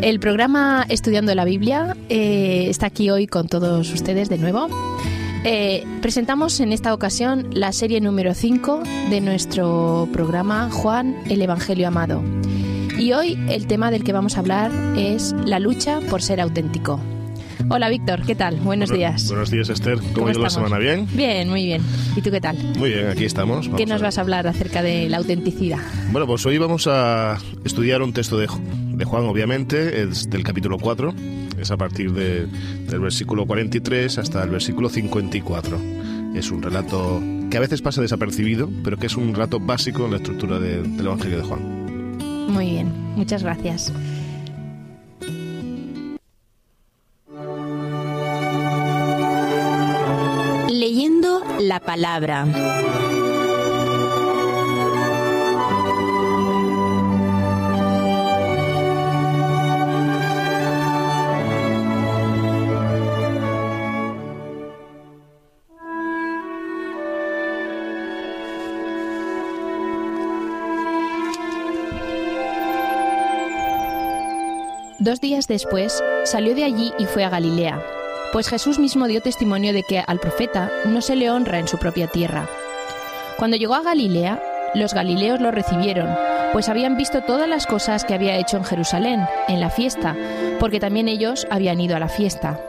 El 0.00 0.20
programa 0.20 0.86
Estudiando 0.88 1.34
la 1.34 1.44
Biblia 1.44 1.96
eh, 2.08 2.66
está 2.68 2.86
aquí 2.86 3.10
hoy 3.10 3.26
con 3.26 3.48
todos 3.48 3.92
ustedes 3.92 4.28
de 4.28 4.38
nuevo. 4.38 4.68
Eh, 5.44 5.84
presentamos 6.00 6.60
en 6.60 6.72
esta 6.72 6.94
ocasión 6.94 7.48
la 7.52 7.72
serie 7.72 8.00
número 8.00 8.32
5 8.32 8.82
de 9.10 9.20
nuestro 9.20 10.08
programa 10.12 10.70
Juan 10.70 11.16
el 11.28 11.42
Evangelio 11.42 11.88
Amado. 11.88 12.22
Y 12.96 13.12
hoy 13.12 13.36
el 13.48 13.66
tema 13.66 13.90
del 13.90 14.04
que 14.04 14.12
vamos 14.12 14.36
a 14.36 14.40
hablar 14.40 14.70
es 14.96 15.34
la 15.44 15.58
lucha 15.58 15.98
por 16.08 16.22
ser 16.22 16.40
auténtico. 16.40 17.00
Hola 17.68 17.88
Víctor, 17.88 18.22
¿qué 18.24 18.36
tal? 18.36 18.54
Buenos 18.56 18.90
días. 18.90 19.28
Buenos 19.28 19.50
días 19.50 19.68
Esther, 19.68 19.98
¿cómo, 20.14 20.28
ha 20.28 20.30
ido 20.30 20.40
la 20.40 20.50
semana? 20.50 20.78
¿Bien? 20.78 21.08
Bien, 21.12 21.48
muy 21.48 21.64
bien. 21.64 21.82
¿Y 22.14 22.22
tú 22.22 22.30
qué 22.30 22.40
tal? 22.40 22.56
Muy 22.78 22.90
bien, 22.90 23.08
aquí 23.08 23.24
estamos. 23.24 23.68
¿Qué 23.76 23.84
nos 23.84 24.00
vas 24.00 24.16
a 24.18 24.20
hablar 24.20 24.46
acerca 24.46 24.80
de 24.80 25.08
la 25.08 25.16
autenticidad? 25.16 25.80
Bueno, 26.12 26.26
pues 26.26 26.46
hoy 26.46 26.56
vamos 26.56 26.86
a 26.86 27.38
estudiar 27.64 28.00
un 28.02 28.12
texto 28.12 28.38
de, 28.38 28.46
de 28.98 29.04
Juan, 29.04 29.24
obviamente, 29.24 30.02
es 30.02 30.28
del 30.28 30.42
capítulo 30.42 30.76
4, 30.78 31.14
es 31.58 31.70
a 31.70 31.76
partir 31.76 32.12
de, 32.12 32.46
del 32.46 33.00
versículo 33.00 33.46
43 33.46 34.18
hasta 34.18 34.42
el 34.42 34.50
versículo 34.50 34.88
54. 34.88 35.78
Es 36.34 36.50
un 36.50 36.62
relato 36.62 37.22
que 37.48 37.56
a 37.56 37.60
veces 37.60 37.80
pasa 37.80 38.02
desapercibido, 38.02 38.68
pero 38.82 38.96
que 38.98 39.06
es 39.06 39.16
un 39.16 39.32
relato 39.32 39.60
básico 39.60 40.04
en 40.04 40.10
la 40.10 40.16
estructura 40.16 40.58
de, 40.58 40.82
del 40.82 41.06
Evangelio 41.06 41.38
de 41.38 41.44
Juan. 41.44 42.48
Muy 42.48 42.70
bien, 42.70 42.92
muchas 43.14 43.42
gracias. 43.42 43.92
Leyendo 50.68 51.42
la 51.60 51.80
palabra. 51.80 52.46
Dos 75.00 75.20
días 75.20 75.46
después 75.46 76.02
salió 76.24 76.56
de 76.56 76.64
allí 76.64 76.92
y 76.98 77.04
fue 77.04 77.22
a 77.22 77.30
Galilea, 77.30 77.80
pues 78.32 78.48
Jesús 78.48 78.80
mismo 78.80 79.06
dio 79.06 79.22
testimonio 79.22 79.72
de 79.72 79.84
que 79.84 80.00
al 80.04 80.18
profeta 80.18 80.72
no 80.86 81.02
se 81.02 81.14
le 81.14 81.30
honra 81.30 81.60
en 81.60 81.68
su 81.68 81.78
propia 81.78 82.08
tierra. 82.08 82.48
Cuando 83.36 83.56
llegó 83.56 83.76
a 83.76 83.82
Galilea, 83.82 84.42
los 84.74 84.94
galileos 84.94 85.40
lo 85.40 85.52
recibieron, 85.52 86.08
pues 86.52 86.68
habían 86.68 86.96
visto 86.96 87.22
todas 87.22 87.48
las 87.48 87.64
cosas 87.64 88.04
que 88.04 88.14
había 88.14 88.38
hecho 88.38 88.56
en 88.56 88.64
Jerusalén, 88.64 89.24
en 89.46 89.60
la 89.60 89.70
fiesta, 89.70 90.16
porque 90.58 90.80
también 90.80 91.06
ellos 91.06 91.46
habían 91.48 91.80
ido 91.80 91.94
a 91.94 92.00
la 92.00 92.08
fiesta. 92.08 92.60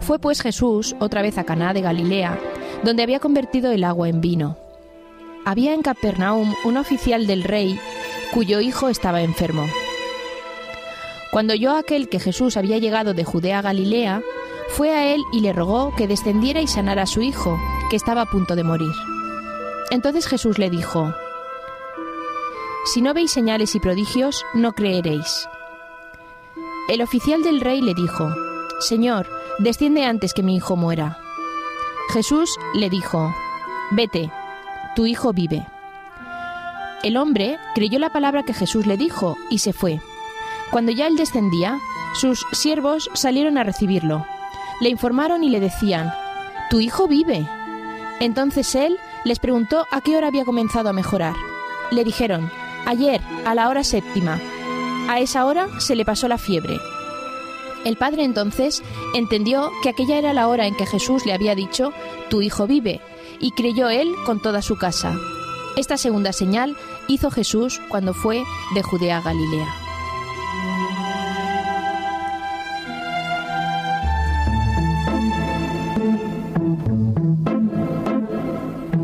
Fue 0.00 0.18
pues 0.18 0.42
Jesús 0.42 0.96
otra 0.98 1.22
vez 1.22 1.38
a 1.38 1.44
Caná 1.44 1.74
de 1.74 1.82
Galilea, 1.82 2.40
donde 2.82 3.04
había 3.04 3.20
convertido 3.20 3.70
el 3.70 3.84
agua 3.84 4.08
en 4.08 4.20
vino. 4.20 4.56
Había 5.44 5.74
en 5.74 5.82
Capernaum 5.82 6.56
un 6.64 6.76
oficial 6.76 7.28
del 7.28 7.44
rey 7.44 7.78
cuyo 8.32 8.58
hijo 8.58 8.88
estaba 8.88 9.22
enfermo. 9.22 9.68
Cuando 11.32 11.54
oyó 11.54 11.74
aquel 11.74 12.10
que 12.10 12.20
Jesús 12.20 12.58
había 12.58 12.76
llegado 12.76 13.14
de 13.14 13.24
Judea 13.24 13.60
a 13.60 13.62
Galilea, 13.62 14.20
fue 14.68 14.90
a 14.90 15.14
él 15.14 15.22
y 15.32 15.40
le 15.40 15.54
rogó 15.54 15.96
que 15.96 16.06
descendiera 16.06 16.60
y 16.60 16.66
sanara 16.66 17.04
a 17.04 17.06
su 17.06 17.22
hijo, 17.22 17.58
que 17.88 17.96
estaba 17.96 18.20
a 18.20 18.26
punto 18.26 18.54
de 18.54 18.64
morir. 18.64 18.92
Entonces 19.90 20.26
Jesús 20.26 20.58
le 20.58 20.68
dijo, 20.68 21.14
Si 22.84 23.00
no 23.00 23.14
veis 23.14 23.30
señales 23.30 23.74
y 23.74 23.80
prodigios, 23.80 24.44
no 24.52 24.74
creeréis. 24.74 25.48
El 26.90 27.00
oficial 27.00 27.42
del 27.42 27.62
rey 27.62 27.80
le 27.80 27.94
dijo, 27.94 28.28
Señor, 28.80 29.26
desciende 29.58 30.04
antes 30.04 30.34
que 30.34 30.42
mi 30.42 30.54
hijo 30.54 30.76
muera. 30.76 31.16
Jesús 32.12 32.58
le 32.74 32.90
dijo, 32.90 33.34
Vete, 33.92 34.30
tu 34.94 35.06
hijo 35.06 35.32
vive. 35.32 35.66
El 37.02 37.16
hombre 37.16 37.56
creyó 37.74 37.98
la 37.98 38.12
palabra 38.12 38.42
que 38.42 38.52
Jesús 38.52 38.86
le 38.86 38.98
dijo 38.98 39.34
y 39.48 39.60
se 39.60 39.72
fue. 39.72 39.98
Cuando 40.72 40.90
ya 40.90 41.06
él 41.06 41.16
descendía, 41.16 41.78
sus 42.14 42.46
siervos 42.52 43.10
salieron 43.12 43.58
a 43.58 43.62
recibirlo. 43.62 44.24
Le 44.80 44.88
informaron 44.88 45.44
y 45.44 45.50
le 45.50 45.60
decían, 45.60 46.10
Tu 46.70 46.80
hijo 46.80 47.06
vive. 47.06 47.46
Entonces 48.20 48.74
él 48.74 48.96
les 49.24 49.38
preguntó 49.38 49.86
a 49.90 50.00
qué 50.00 50.16
hora 50.16 50.28
había 50.28 50.46
comenzado 50.46 50.88
a 50.88 50.94
mejorar. 50.94 51.34
Le 51.90 52.04
dijeron, 52.04 52.50
Ayer, 52.86 53.20
a 53.44 53.54
la 53.54 53.68
hora 53.68 53.84
séptima. 53.84 54.40
A 55.10 55.20
esa 55.20 55.44
hora 55.44 55.68
se 55.78 55.94
le 55.94 56.06
pasó 56.06 56.26
la 56.26 56.38
fiebre. 56.38 56.78
El 57.84 57.98
padre 57.98 58.24
entonces 58.24 58.82
entendió 59.14 59.70
que 59.82 59.90
aquella 59.90 60.16
era 60.16 60.32
la 60.32 60.48
hora 60.48 60.66
en 60.66 60.74
que 60.74 60.86
Jesús 60.86 61.26
le 61.26 61.34
había 61.34 61.54
dicho, 61.54 61.92
Tu 62.30 62.40
hijo 62.40 62.66
vive, 62.66 63.02
y 63.40 63.50
creyó 63.50 63.90
él 63.90 64.10
con 64.24 64.40
toda 64.40 64.62
su 64.62 64.78
casa. 64.78 65.14
Esta 65.76 65.98
segunda 65.98 66.32
señal 66.32 66.78
hizo 67.08 67.30
Jesús 67.30 67.78
cuando 67.90 68.14
fue 68.14 68.42
de 68.74 68.82
Judea 68.82 69.18
a 69.18 69.20
Galilea. 69.20 69.81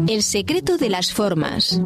El 0.09 0.23
secreto 0.23 0.79
de 0.79 0.89
las 0.89 1.13
formas. 1.13 1.83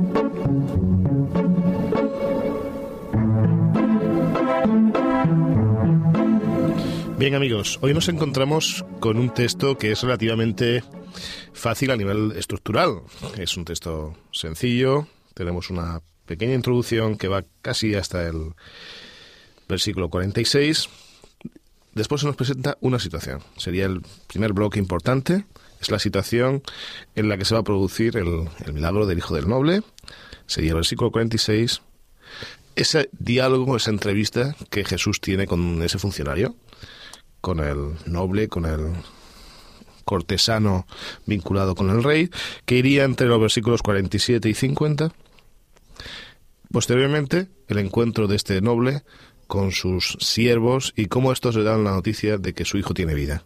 Bien 7.18 7.34
amigos, 7.34 7.80
hoy 7.82 7.92
nos 7.92 8.08
encontramos 8.08 8.84
con 9.00 9.18
un 9.18 9.34
texto 9.34 9.76
que 9.76 9.90
es 9.90 10.04
relativamente 10.04 10.84
fácil 11.52 11.90
a 11.90 11.96
nivel 11.96 12.32
estructural. 12.36 13.00
Es 13.38 13.56
un 13.56 13.64
texto 13.64 14.14
sencillo, 14.30 15.08
tenemos 15.34 15.70
una 15.70 16.00
pequeña 16.24 16.54
introducción 16.54 17.18
que 17.18 17.26
va 17.26 17.44
casi 17.60 17.96
hasta 17.96 18.24
el 18.28 18.54
versículo 19.68 20.10
46. 20.10 20.88
Después 21.94 22.20
se 22.20 22.28
nos 22.28 22.36
presenta 22.36 22.78
una 22.80 23.00
situación. 23.00 23.40
Sería 23.56 23.86
el 23.86 24.00
primer 24.28 24.52
bloque 24.52 24.78
importante. 24.78 25.44
Es 25.82 25.90
la 25.90 25.98
situación 25.98 26.62
en 27.16 27.28
la 27.28 27.36
que 27.36 27.44
se 27.44 27.54
va 27.54 27.60
a 27.60 27.64
producir 27.64 28.16
el, 28.16 28.48
el 28.64 28.72
milagro 28.72 29.04
del 29.04 29.18
Hijo 29.18 29.34
del 29.34 29.48
Noble. 29.48 29.82
Sería 30.46 30.70
el 30.70 30.76
versículo 30.76 31.10
46. 31.10 31.82
Ese 32.76 33.10
diálogo, 33.12 33.76
esa 33.76 33.90
entrevista 33.90 34.56
que 34.70 34.84
Jesús 34.84 35.20
tiene 35.20 35.46
con 35.46 35.82
ese 35.82 35.98
funcionario, 35.98 36.56
con 37.40 37.60
el 37.60 37.96
noble, 38.06 38.48
con 38.48 38.64
el 38.64 38.92
cortesano 40.04 40.86
vinculado 41.26 41.74
con 41.74 41.90
el 41.90 42.02
rey, 42.02 42.30
que 42.64 42.76
iría 42.76 43.04
entre 43.04 43.26
los 43.26 43.40
versículos 43.40 43.82
47 43.82 44.48
y 44.48 44.54
50. 44.54 45.12
Posteriormente, 46.70 47.48
el 47.68 47.78
encuentro 47.78 48.28
de 48.28 48.36
este 48.36 48.60
noble 48.60 49.02
con 49.46 49.72
sus 49.72 50.16
siervos 50.20 50.94
y 50.96 51.06
cómo 51.06 51.32
estos 51.32 51.56
le 51.56 51.64
dan 51.64 51.84
la 51.84 51.90
noticia 51.90 52.38
de 52.38 52.54
que 52.54 52.64
su 52.64 52.78
hijo 52.78 52.94
tiene 52.94 53.14
vida. 53.14 53.42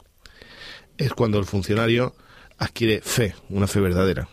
Es 0.98 1.12
cuando 1.14 1.38
el 1.38 1.46
funcionario 1.46 2.14
adquiere 2.58 3.00
fe, 3.00 3.34
una 3.50 3.66
fe 3.66 3.80
verdadera. 3.80 4.28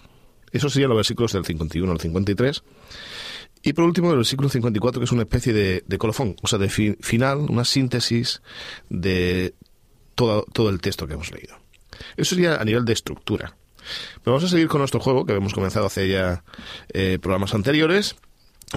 Eso 0.52 0.70
serían 0.70 0.90
los 0.90 0.98
versículos 0.98 1.34
del 1.34 1.46
51 1.46 1.92
al 1.92 2.00
53. 2.00 2.64
Y 3.64 3.74
por 3.74 3.86
último, 3.86 4.12
el 4.12 4.18
versículo 4.18 4.50
54, 4.50 5.00
que 5.00 5.06
es 5.06 5.12
una 5.12 5.24
especie 5.24 5.54
de, 5.54 5.84
de 5.88 5.98
colofón, 5.98 6.36
o 6.42 6.48
sea, 6.48 6.60
de 6.60 6.70
fi 6.70 6.96
final, 7.00 7.40
una 7.50 7.64
síntesis 7.64 8.42
de 8.90 9.56
todo, 10.16 10.46
todo 10.54 10.70
el 10.70 10.82
texto 10.82 11.08
que 11.08 11.14
hemos 11.14 11.32
leído. 11.32 11.56
Eso 12.18 12.36
sería 12.36 12.56
a 12.56 12.66
nivel 12.66 12.86
de 12.86 12.94
estructura. 12.94 13.56
Pero 14.24 14.36
vamos 14.36 14.44
a 14.44 14.50
seguir 14.50 14.68
con 14.68 14.80
nuestro 14.80 15.00
juego, 15.00 15.26
que 15.26 15.34
hemos 15.34 15.54
comenzado 15.54 15.86
hace 15.86 16.08
ya 16.08 16.44
eh, 16.94 17.20
programas 17.22 17.54
anteriores. 17.54 18.16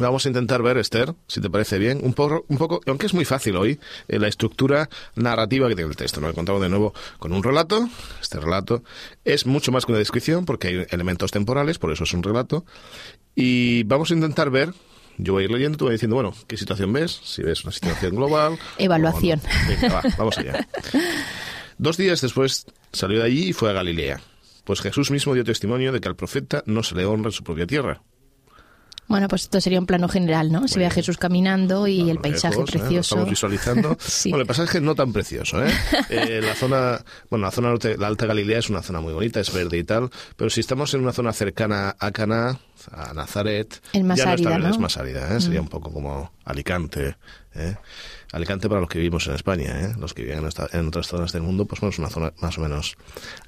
Vamos 0.01 0.27
a 0.27 0.29
intentar 0.29 0.63
ver, 0.63 0.77
Esther, 0.77 1.15
si 1.27 1.41
te 1.41 1.49
parece 1.49 1.79
bien, 1.79 2.01
un 2.03 2.13
poco, 2.13 2.45
un 2.49 2.59
poco 2.59 2.81
aunque 2.87 3.07
es 3.07 3.15
muy 3.15 3.25
fácil 3.25 3.57
hoy, 3.57 3.81
eh, 4.09 4.19
la 4.19 4.29
estructura 4.29 4.91
narrativa 5.15 5.69
que 5.69 5.75
tiene 5.75 5.91
el 5.91 5.97
texto. 5.97 6.21
Nos 6.21 6.31
encontramos 6.31 6.63
de 6.63 6.69
nuevo 6.69 6.93
con 7.19 7.33
un 7.33 7.43
relato. 7.43 7.89
Este 8.21 8.39
relato 8.39 8.83
es 9.25 9.47
mucho 9.47 9.73
más 9.73 9.87
que 9.87 9.93
una 9.93 9.99
descripción 9.99 10.45
porque 10.45 10.69
hay 10.69 10.87
elementos 10.91 11.31
temporales, 11.31 11.79
por 11.79 11.93
eso 11.93 12.05
es 12.05 12.13
un 12.13 12.23
relato. 12.23 12.65
Y 13.35 13.85
vamos 13.85 14.11
a 14.11 14.15
intentar 14.15 14.51
ver 14.51 14.73
yo 15.19 15.33
voy 15.33 15.43
a 15.43 15.45
ir 15.47 15.51
leyendo, 15.51 15.79
tú 15.79 15.87
vas 15.87 15.93
diciendo, 15.93 16.17
bueno, 16.17 16.35
¿qué 16.47 16.59
situación 16.59 16.93
ves? 16.93 17.21
Si 17.25 17.43
ves 17.43 17.65
una 17.65 17.73
situación 17.73 18.15
global. 18.15 18.59
Evaluación. 18.79 19.41
No. 19.43 19.69
Venga, 19.69 19.95
va, 19.95 20.03
vamos 20.19 20.37
allá. 20.37 20.69
Dos 21.79 21.97
días 21.97 22.21
después 22.21 22.67
salió 22.93 23.21
de 23.21 23.25
allí 23.25 23.49
y 23.49 23.53
fue 23.53 23.71
a 23.71 23.73
Galilea. 23.73 24.21
Pues 24.65 24.81
Jesús 24.81 25.11
mismo 25.11 25.33
dio 25.33 25.45
testimonio 25.45 25.93
de 25.93 26.01
que 26.01 26.09
al 26.09 26.17
profeta 26.17 26.63
no 26.67 26.83
se 26.83 26.95
le 26.95 27.07
honra 27.07 27.29
en 27.29 27.33
su 27.33 27.45
propia 27.45 27.67
tierra. 27.67 28.03
Bueno, 29.09 29.29
pues 29.29 29.43
esto 29.43 29.61
sería 29.61 29.79
un 29.79 29.87
plano 29.87 30.09
general, 30.09 30.51
¿no? 30.51 30.67
Se 30.69 30.79
ve 30.79 30.87
a 30.87 30.91
Jesús 30.91 31.17
caminando 31.17 31.87
y 31.87 32.11
el 32.11 32.19
paisaje 32.19 32.57
lejos, 32.57 32.69
¿eh? 32.75 32.79
Lo 32.79 32.81
precioso. 32.81 33.15
estamos 33.15 33.31
visualizando. 33.31 33.97
Sí. 34.07 34.31
Bueno, 34.31 34.43
el 34.43 34.47
paisaje 34.47 34.81
no 34.81 34.95
tan 34.95 35.13
precioso, 35.13 35.65
¿eh? 35.65 35.71
Eh, 36.11 36.41
La 36.43 36.55
zona, 36.55 37.01
bueno, 37.31 37.45
la 37.47 37.51
zona 37.53 37.69
norte, 37.69 37.97
la 37.97 38.07
Alta 38.09 38.27
Galilea 38.27 38.59
es 38.59 38.71
una 38.71 38.83
zona 38.83 39.01
muy 39.01 39.13
bonita, 39.13 39.41
es 39.41 39.53
verde 39.53 39.79
y 39.79 39.85
tal, 39.85 40.11
pero 40.37 40.51
si 40.51 40.61
estamos 40.61 40.93
en 40.95 41.01
una 41.03 41.13
zona 41.13 41.33
cercana 41.33 41.95
a 41.99 42.11
Caná, 42.11 42.59
a 42.93 43.13
Nazaret, 43.15 43.81
Es 43.93 44.05
más 44.05 44.19
ya 44.19 44.27
no 44.27 44.31
árida, 44.33 44.51
está 44.51 44.59
¿no? 44.67 44.71
es 44.75 44.79
más 44.79 44.97
árida, 44.97 45.37
¿eh? 45.37 45.41
Sería 45.41 45.61
un 45.61 45.69
poco 45.69 45.93
como 45.93 46.33
Alicante, 46.45 47.17
¿eh? 47.55 47.77
Alicante 48.33 48.69
para 48.69 48.81
los 48.81 48.89
que 48.91 48.99
vivimos 48.99 49.27
en 49.29 49.35
España, 49.35 49.81
¿eh? 49.81 49.95
Los 49.99 50.13
que 50.13 50.23
viven 50.23 50.41
en, 50.41 50.47
esta- 50.47 50.69
en 50.73 50.89
otras 50.89 51.07
zonas 51.07 51.33
del 51.33 51.43
mundo, 51.43 51.65
pues 51.65 51.81
bueno, 51.81 51.93
es 51.93 51.99
una 51.99 52.11
zona 52.11 52.33
más 52.43 52.59
o 52.59 52.61
menos 52.61 52.97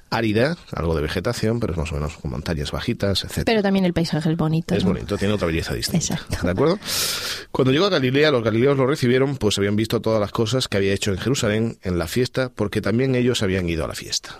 árida, 0.09 0.57
algo 0.71 0.95
de 0.95 1.01
vegetación, 1.01 1.59
pero 1.59 1.73
es 1.73 1.77
más 1.79 1.91
o 1.91 1.95
menos 1.95 2.15
con 2.17 2.31
montañas 2.31 2.71
bajitas, 2.71 3.23
etcétera. 3.23 3.43
Pero 3.45 3.61
también 3.61 3.85
el 3.85 3.93
paisaje 3.93 4.31
es 4.31 4.37
bonito. 4.37 4.73
Es 4.73 4.83
¿no? 4.85 4.91
bonito, 4.93 5.17
tiene 5.17 5.33
otra 5.33 5.47
belleza 5.47 5.73
distinta. 5.73 6.15
Exacto. 6.15 6.45
¿De 6.45 6.51
acuerdo? 6.51 6.79
Cuando 7.51 7.71
llegó 7.71 7.85
a 7.85 7.89
Galilea, 7.89 8.31
los 8.31 8.43
galileos 8.43 8.77
lo 8.77 8.87
recibieron, 8.87 9.35
pues 9.37 9.57
habían 9.57 9.75
visto 9.75 10.01
todas 10.01 10.19
las 10.21 10.31
cosas 10.31 10.67
que 10.67 10.77
había 10.77 10.93
hecho 10.93 11.11
en 11.11 11.17
Jerusalén 11.17 11.77
en 11.83 11.99
la 11.99 12.07
fiesta, 12.07 12.49
porque 12.49 12.81
también 12.81 13.15
ellos 13.15 13.43
habían 13.43 13.67
ido 13.69 13.83
a 13.85 13.87
la 13.89 13.95
fiesta. 13.95 14.37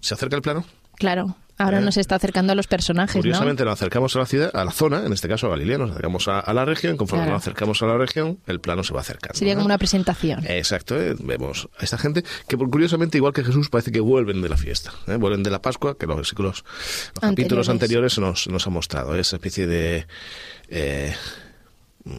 ¿Se 0.00 0.14
acerca 0.14 0.36
el 0.36 0.42
plano? 0.42 0.64
Claro. 0.96 1.36
Ahora 1.58 1.78
Eh. 1.78 1.80
nos 1.80 1.96
está 1.96 2.16
acercando 2.16 2.52
a 2.52 2.54
los 2.54 2.66
personajes, 2.66 3.16
¿no? 3.16 3.20
Curiosamente 3.22 3.64
nos 3.64 3.72
acercamos 3.72 4.14
a 4.14 4.18
la 4.18 4.26
ciudad, 4.26 4.50
a 4.54 4.62
la 4.62 4.72
zona, 4.72 5.06
en 5.06 5.12
este 5.14 5.26
caso 5.26 5.46
a 5.46 5.50
Galilea, 5.50 5.78
nos 5.78 5.90
acercamos 5.92 6.28
a, 6.28 6.40
a 6.40 6.52
la 6.52 6.66
región, 6.66 6.98
conforme 6.98 7.22
Claro. 7.24 7.32
nos 7.36 7.42
acercamos 7.42 7.82
a 7.82 7.86
la 7.86 7.96
región, 7.96 8.38
el 8.46 8.60
plano 8.60 8.84
se 8.84 8.92
va 8.92 9.00
acercando. 9.00 9.38
Sería 9.38 9.54
¿no? 9.54 9.60
como 9.60 9.66
una 9.66 9.78
presentación. 9.78 10.44
Exacto, 10.46 11.00
¿eh? 11.00 11.14
vemos 11.18 11.70
a 11.80 11.84
esta 11.84 11.96
gente 11.96 12.24
que 12.46 12.58
curiosamente, 12.58 13.16
igual 13.16 13.32
que 13.32 13.42
Jesús, 13.42 13.70
parece 13.70 13.90
que 13.90 14.00
vuelven 14.00 14.42
de 14.42 14.50
la 14.50 14.58
fiesta, 14.58 14.92
¿eh? 15.06 15.16
vuelven 15.16 15.42
de 15.42 15.48
la 15.50 15.62
Pascua, 15.62 15.96
que 15.96 16.06
los 16.06 16.16
versículos, 16.16 16.62
los 17.14 17.20
capítulos 17.22 17.70
Anteriores. 17.70 18.18
anteriores 18.18 18.18
nos, 18.18 18.48
nos 18.48 18.66
ha 18.66 18.70
mostrado, 18.70 19.16
¿eh? 19.16 19.20
esa 19.20 19.36
especie 19.36 19.66
de 19.66 20.06
eh, 20.68 21.14
mm, 22.04 22.12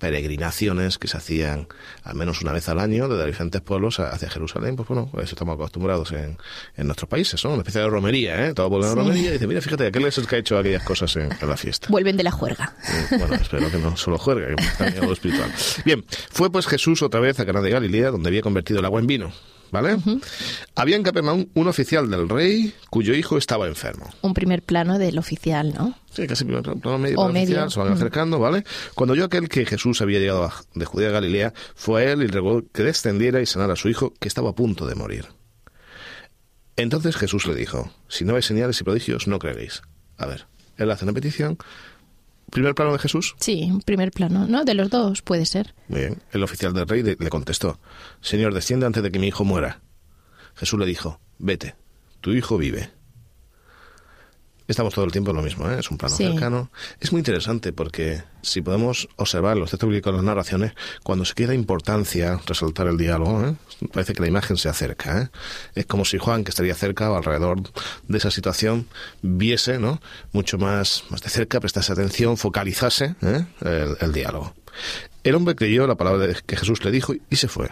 peregrinaciones 0.00 0.98
que 0.98 1.06
se 1.06 1.16
hacían 1.18 1.68
al 2.02 2.16
menos 2.16 2.42
una 2.42 2.52
vez 2.52 2.68
al 2.68 2.80
año 2.80 3.06
de 3.08 3.24
diferentes 3.26 3.60
pueblos 3.60 4.00
a- 4.00 4.08
hacia 4.10 4.28
Jerusalén, 4.28 4.74
pues 4.74 4.88
bueno, 4.88 5.10
a 5.16 5.18
eso 5.22 5.34
estamos 5.36 5.54
acostumbrados 5.54 6.10
en, 6.12 6.36
en 6.76 6.86
nuestros 6.86 7.08
países, 7.08 7.44
¿no? 7.44 7.50
Una 7.50 7.58
especie 7.60 7.82
de 7.82 7.88
romería, 7.88 8.46
¿eh? 8.48 8.54
Todo 8.54 8.68
vuelve 8.68 8.86
a 8.88 8.90
Sí. 8.90 8.96
romería 8.96 9.28
y 9.30 9.32
dice, 9.34 9.46
mira, 9.46 9.60
fíjate, 9.60 9.86
aquel 9.86 10.06
es 10.06 10.18
el 10.18 10.26
que 10.26 10.36
ha 10.36 10.38
hecho 10.38 10.58
aquellas 10.58 10.82
cosas 10.82 11.14
en, 11.16 11.28
en 11.40 11.48
la 11.48 11.56
fiesta. 11.56 11.86
Vuelven 11.90 12.16
de 12.16 12.22
la 12.24 12.30
juerga. 12.32 12.74
Bueno, 13.10 13.34
espero 13.34 13.70
que 13.70 13.78
no 13.78 13.96
solo 13.96 14.18
juegue, 14.18 14.56
que 14.56 14.64
también 14.78 15.00
algo 15.02 15.12
espiritual. 15.12 15.52
Bien, 15.84 16.04
fue 16.30 16.50
pues 16.50 16.66
Jesús 16.66 17.02
otra 17.02 17.20
vez 17.20 17.38
a 17.38 17.46
Cana 17.46 17.60
de 17.60 17.70
Galilea, 17.70 18.10
donde 18.10 18.28
había 18.28 18.42
convertido 18.42 18.80
el 18.80 18.86
agua 18.86 19.00
en 19.00 19.06
vino. 19.06 19.32
¿Vale? 19.72 19.96
Había 20.74 20.96
en 20.96 21.02
Capernaum 21.04 21.46
un 21.54 21.68
oficial 21.68 22.10
del 22.10 22.28
rey 22.28 22.74
cuyo 22.90 23.14
hijo 23.14 23.38
estaba 23.38 23.68
enfermo. 23.68 24.10
Un 24.22 24.34
primer 24.34 24.62
plano 24.62 24.98
del 24.98 25.16
oficial, 25.18 25.72
¿no? 25.72 25.94
Sí, 26.12 26.26
casi 26.26 26.44
primer 26.44 26.62
plano 26.62 26.98
medio, 26.98 27.18
O 27.20 27.26
oficial, 27.26 27.46
medio. 27.56 27.70
se 27.70 27.78
van 27.80 27.92
acercando, 27.92 28.38
¿vale? 28.40 28.64
Cuando 28.94 29.12
oyó 29.12 29.26
aquel 29.26 29.48
que 29.48 29.64
Jesús 29.66 30.00
había 30.02 30.18
llegado 30.18 30.44
a- 30.44 30.54
de 30.74 30.84
Judea 30.84 31.10
a 31.10 31.12
Galilea, 31.12 31.52
fue 31.76 32.02
a 32.06 32.12
él 32.12 32.22
y 32.22 32.26
le 32.26 32.32
rogó 32.32 32.62
que 32.72 32.82
descendiera 32.82 33.40
y 33.40 33.46
sanara 33.46 33.74
a 33.74 33.76
su 33.76 33.88
hijo, 33.88 34.12
que 34.18 34.26
estaba 34.28 34.50
a 34.50 34.54
punto 34.54 34.86
de 34.86 34.94
morir. 34.96 35.26
Entonces 36.76 37.16
Jesús 37.16 37.46
le 37.46 37.54
dijo, 37.54 37.92
si 38.08 38.24
no 38.24 38.32
veis 38.34 38.46
señales 38.46 38.80
y 38.80 38.84
prodigios, 38.84 39.26
no 39.28 39.38
creeréis. 39.38 39.82
A 40.16 40.26
ver, 40.26 40.46
él 40.78 40.90
hace 40.90 41.04
una 41.04 41.12
petición. 41.12 41.58
Primer 42.50 42.74
plano 42.74 42.92
de 42.92 42.98
Jesús, 42.98 43.36
Sí, 43.38 43.68
un 43.70 43.80
primer 43.80 44.10
plano, 44.10 44.46
¿no? 44.46 44.64
De 44.64 44.74
los 44.74 44.90
dos 44.90 45.22
puede 45.22 45.46
ser. 45.46 45.74
Bien. 45.88 46.18
El 46.32 46.42
oficial 46.42 46.72
del 46.72 46.86
rey 46.88 47.02
le 47.02 47.16
le 47.18 47.30
contestó, 47.30 47.78
Señor, 48.20 48.54
desciende 48.54 48.86
antes 48.86 49.02
de 49.02 49.10
que 49.10 49.18
mi 49.18 49.28
hijo 49.28 49.44
muera. 49.44 49.80
Jesús 50.56 50.78
le 50.78 50.86
dijo, 50.86 51.20
vete, 51.38 51.74
tu 52.20 52.32
hijo 52.32 52.58
vive. 52.58 52.90
Estamos 54.70 54.94
todo 54.94 55.04
el 55.04 55.10
tiempo 55.10 55.32
en 55.32 55.36
lo 55.36 55.42
mismo, 55.42 55.68
¿eh? 55.68 55.80
es 55.80 55.90
un 55.90 55.98
plano 55.98 56.14
Sí. 56.16 56.24
cercano. 56.24 56.70
Es 57.00 57.10
muy 57.10 57.18
interesante 57.18 57.72
porque 57.72 58.22
si 58.40 58.62
podemos 58.62 59.08
observar 59.16 59.56
los 59.56 59.68
textos 59.70 59.88
bíblicos, 59.88 60.14
las 60.14 60.22
narraciones, 60.22 60.74
cuando 61.02 61.24
se 61.24 61.34
quiere 61.34 61.56
importancia 61.56 62.40
resaltar 62.46 62.86
el 62.86 62.96
diálogo, 62.96 63.44
¿eh? 63.44 63.56
parece 63.92 64.12
que 64.12 64.22
la 64.22 64.28
imagen 64.28 64.56
se 64.56 64.68
acerca. 64.68 65.22
¿eh? 65.22 65.28
Es 65.74 65.86
como 65.86 66.04
si 66.04 66.18
Juan, 66.18 66.44
que 66.44 66.50
estaría 66.50 66.76
cerca 66.76 67.10
o 67.10 67.16
alrededor 67.16 67.62
de 68.06 68.16
esa 68.18 68.30
situación, 68.30 68.86
viese 69.22 69.78
¿no? 69.80 70.00
mucho 70.32 70.56
más, 70.56 71.02
más 71.10 71.20
de 71.20 71.30
cerca, 71.30 71.58
prestase 71.58 71.92
atención, 71.92 72.36
focalizase 72.36 73.16
¿eh? 73.22 73.44
el, 73.62 73.96
el 74.00 74.12
diálogo. 74.12 74.54
El 75.24 75.34
hombre 75.34 75.56
creyó 75.56 75.88
la 75.88 75.96
palabra 75.96 76.32
que 76.46 76.56
Jesús 76.56 76.84
le 76.84 76.92
dijo 76.92 77.12
y 77.28 77.36
se 77.36 77.48
fue. 77.48 77.70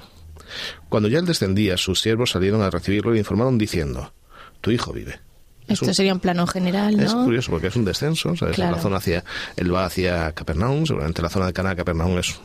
Cuando 0.88 1.08
ya 1.08 1.20
él 1.20 1.26
descendía, 1.26 1.76
sus 1.76 2.00
siervos 2.00 2.30
salieron 2.32 2.60
a 2.60 2.70
recibirlo 2.70 3.12
y 3.12 3.14
le 3.14 3.20
informaron 3.20 3.56
diciendo, 3.56 4.12
tu 4.60 4.72
hijo 4.72 4.92
vive. 4.92 5.20
Es 5.68 5.74
Esto 5.74 5.86
un- 5.86 5.94
sería 5.94 6.14
un 6.14 6.20
plano 6.20 6.46
general, 6.46 6.98
es 6.98 7.12
curioso 7.14 7.50
porque 7.50 7.66
es 7.68 7.76
un 7.76 7.84
descenso, 7.84 8.34
¿sabes? 8.36 8.56
Claro. 8.56 8.76
La 8.76 8.82
zona 8.82 8.96
hacia, 8.96 9.22
él 9.56 9.72
va 9.74 9.84
hacia 9.84 10.32
Capernaum, 10.32 10.86
seguramente 10.86 11.20
la 11.22 11.28
zona 11.28 11.46
de 11.46 11.52
Cana 11.52 11.70
de 11.70 11.76
Capernaum 11.76 12.18
es, 12.18 12.40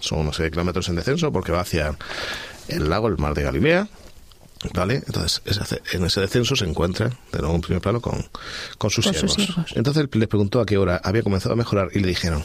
son 0.00 0.32
serie 0.32 0.46
de 0.46 0.50
kilómetros 0.50 0.88
en 0.88 0.96
descenso 0.96 1.30
porque 1.30 1.52
va 1.52 1.60
hacia 1.60 1.94
el 2.68 2.88
lago, 2.88 3.08
el 3.08 3.18
mar 3.18 3.34
de 3.34 3.42
Galilea, 3.42 3.86
¿vale? 4.72 5.02
Entonces, 5.06 5.42
en 5.92 6.04
ese 6.06 6.20
descenso 6.22 6.56
se 6.56 6.64
encuentra, 6.64 7.10
de 7.32 7.38
nuevo 7.40 7.54
en 7.54 7.60
primer 7.60 7.82
plano, 7.82 8.00
con, 8.00 8.26
con 8.78 8.88
sus 8.90 9.04
Con 9.04 9.12
siervos. 9.12 9.34
sus 9.34 9.44
siervos. 9.44 9.72
Entonces 9.76 10.08
les 10.12 10.28
preguntó 10.28 10.60
a 10.60 10.66
qué 10.66 10.78
hora 10.78 11.00
había 11.04 11.22
comenzado 11.22 11.52
a 11.52 11.56
mejorar 11.56 11.90
y 11.92 11.98
le 12.00 12.08
dijeron, 12.08 12.42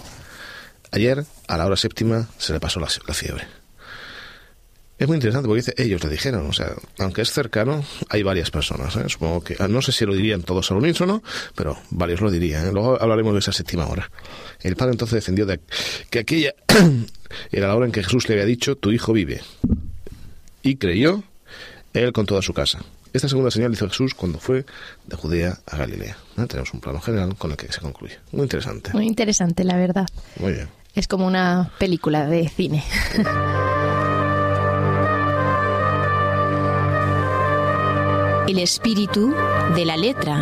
ayer 0.92 1.24
a 1.48 1.58
la 1.58 1.66
hora 1.66 1.78
séptima 1.78 2.28
se 2.38 2.52
le 2.52 2.60
pasó 2.60 2.82
la, 2.82 2.88
la 3.08 3.14
fiebre. 3.14 3.48
Es 5.00 5.08
muy 5.08 5.16
interesante 5.16 5.48
porque 5.48 5.62
dice, 5.62 5.74
ellos 5.78 6.04
le 6.04 6.10
dijeron, 6.10 6.46
o 6.48 6.52
sea, 6.52 6.74
aunque 6.98 7.22
es 7.22 7.32
cercano, 7.32 7.86
hay 8.10 8.22
varias 8.22 8.52
personas, 8.52 8.98
¿eh? 8.98 9.06
supongo 9.08 9.42
que, 9.42 9.56
no 9.70 9.82
sé 9.82 9.94
si 9.94 10.06
lo 10.06 10.14
dirían 10.14 10.44
todos 10.44 10.70
al 10.72 10.78
unísono, 10.78 11.24
pero 11.56 11.78
varios 11.90 12.20
lo 12.20 12.30
dirían, 12.30 12.68
¿eh? 12.68 12.72
luego 12.74 13.02
hablaremos 13.02 13.32
de 13.32 13.40
esa 13.40 13.54
séptima 13.54 13.88
hora. 13.88 14.12
El 14.62 14.76
padre 14.76 14.92
entonces 14.92 15.16
defendió 15.16 15.46
de 15.46 15.62
que 16.10 16.20
aquella 16.20 16.54
era 17.52 17.70
la 17.70 17.76
hora 17.78 17.86
en 17.86 17.94
que 17.94 18.04
Jesús 18.04 18.28
le 18.28 18.36
había 18.36 18.46
dicho, 18.46 18.76
tu 18.76 18.92
hijo 18.92 19.14
vive. 19.14 19.42
Y 20.64 20.76
creyó 20.76 21.24
él 21.94 22.12
con 22.12 22.26
toda 22.26 22.42
su 22.42 22.54
casa. 22.54 22.80
Esta 23.14 23.30
segunda 23.30 23.52
señal 23.52 23.72
hizo 23.72 23.88
Jesús 23.88 24.14
cuando 24.14 24.38
fue 24.38 24.66
de 25.08 25.16
Judea 25.16 25.60
a 25.66 25.78
Galilea. 25.78 26.18
¿eh? 26.38 26.46
Tenemos 26.46 26.74
un 26.74 26.82
plano 26.82 27.00
general 27.00 27.36
con 27.38 27.52
el 27.52 27.58
que 27.58 27.72
se 27.72 27.80
concluye. 27.80 28.20
Muy 28.34 28.44
interesante. 28.44 28.92
Muy 28.92 29.08
interesante, 29.08 29.64
la 29.64 29.78
verdad. 29.78 30.08
Muy 30.38 30.52
bien. 30.52 30.68
Es 30.94 31.08
como 31.08 31.26
una 31.26 31.72
película 31.80 32.26
de 32.28 32.50
cine. 32.50 32.84
El 38.50 38.58
espíritu 38.58 39.32
de 39.76 39.86
la 39.86 39.96
letra. 39.96 40.36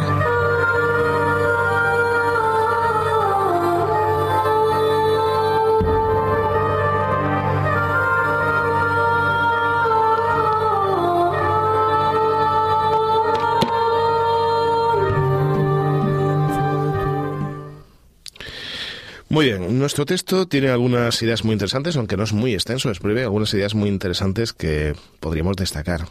Muy 19.28 19.48
bien, 19.48 19.78
nuestro 19.78 20.06
texto 20.06 20.48
tiene 20.48 20.70
algunas 20.70 21.22
ideas 21.22 21.44
muy 21.44 21.52
interesantes, 21.52 21.98
aunque 21.98 22.16
no 22.16 22.24
es 22.24 22.32
muy 22.32 22.54
extenso, 22.54 22.90
es 22.90 23.00
breve, 23.00 23.24
algunas 23.24 23.54
ideas 23.54 23.76
muy 23.76 23.90
interesantes 23.90 24.54
que 24.54 24.96
podríamos 25.20 25.58
destacar, 25.58 26.08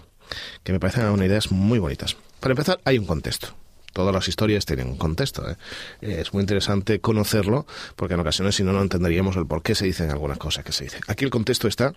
que 0.63 0.73
me 0.73 0.81
parecen 0.81 1.07
unas 1.07 1.27
ideas 1.27 1.51
muy 1.51 1.79
bonitas. 1.79 2.17
Para 2.41 2.53
empezar, 2.53 2.81
hay 2.85 2.99
un 2.99 3.07
contexto. 3.07 3.55
Todas 3.93 4.15
las 4.15 4.29
historias 4.29 4.67
tienen 4.67 4.89
un 4.89 4.99
contexto. 4.99 5.49
¿eh? 5.51 5.57
Es 6.03 6.35
muy 6.35 6.43
interesante 6.43 7.01
conocerlo, 7.01 7.67
porque 7.97 8.15
en 8.15 8.21
ocasiones 8.21 8.55
si 8.55 8.63
no, 8.63 8.73
no 8.73 8.83
entenderíamos 8.83 9.37
el 9.37 9.47
por 9.47 9.63
qué 9.63 9.75
se 9.75 9.87
dicen 9.87 10.11
algunas 10.11 10.37
cosas 10.37 10.65
que 10.65 10.73
se 10.73 10.85
dicen. 10.85 11.01
Aquí 11.07 11.25
el 11.25 11.31
contexto 11.31 11.67
está 11.67 11.95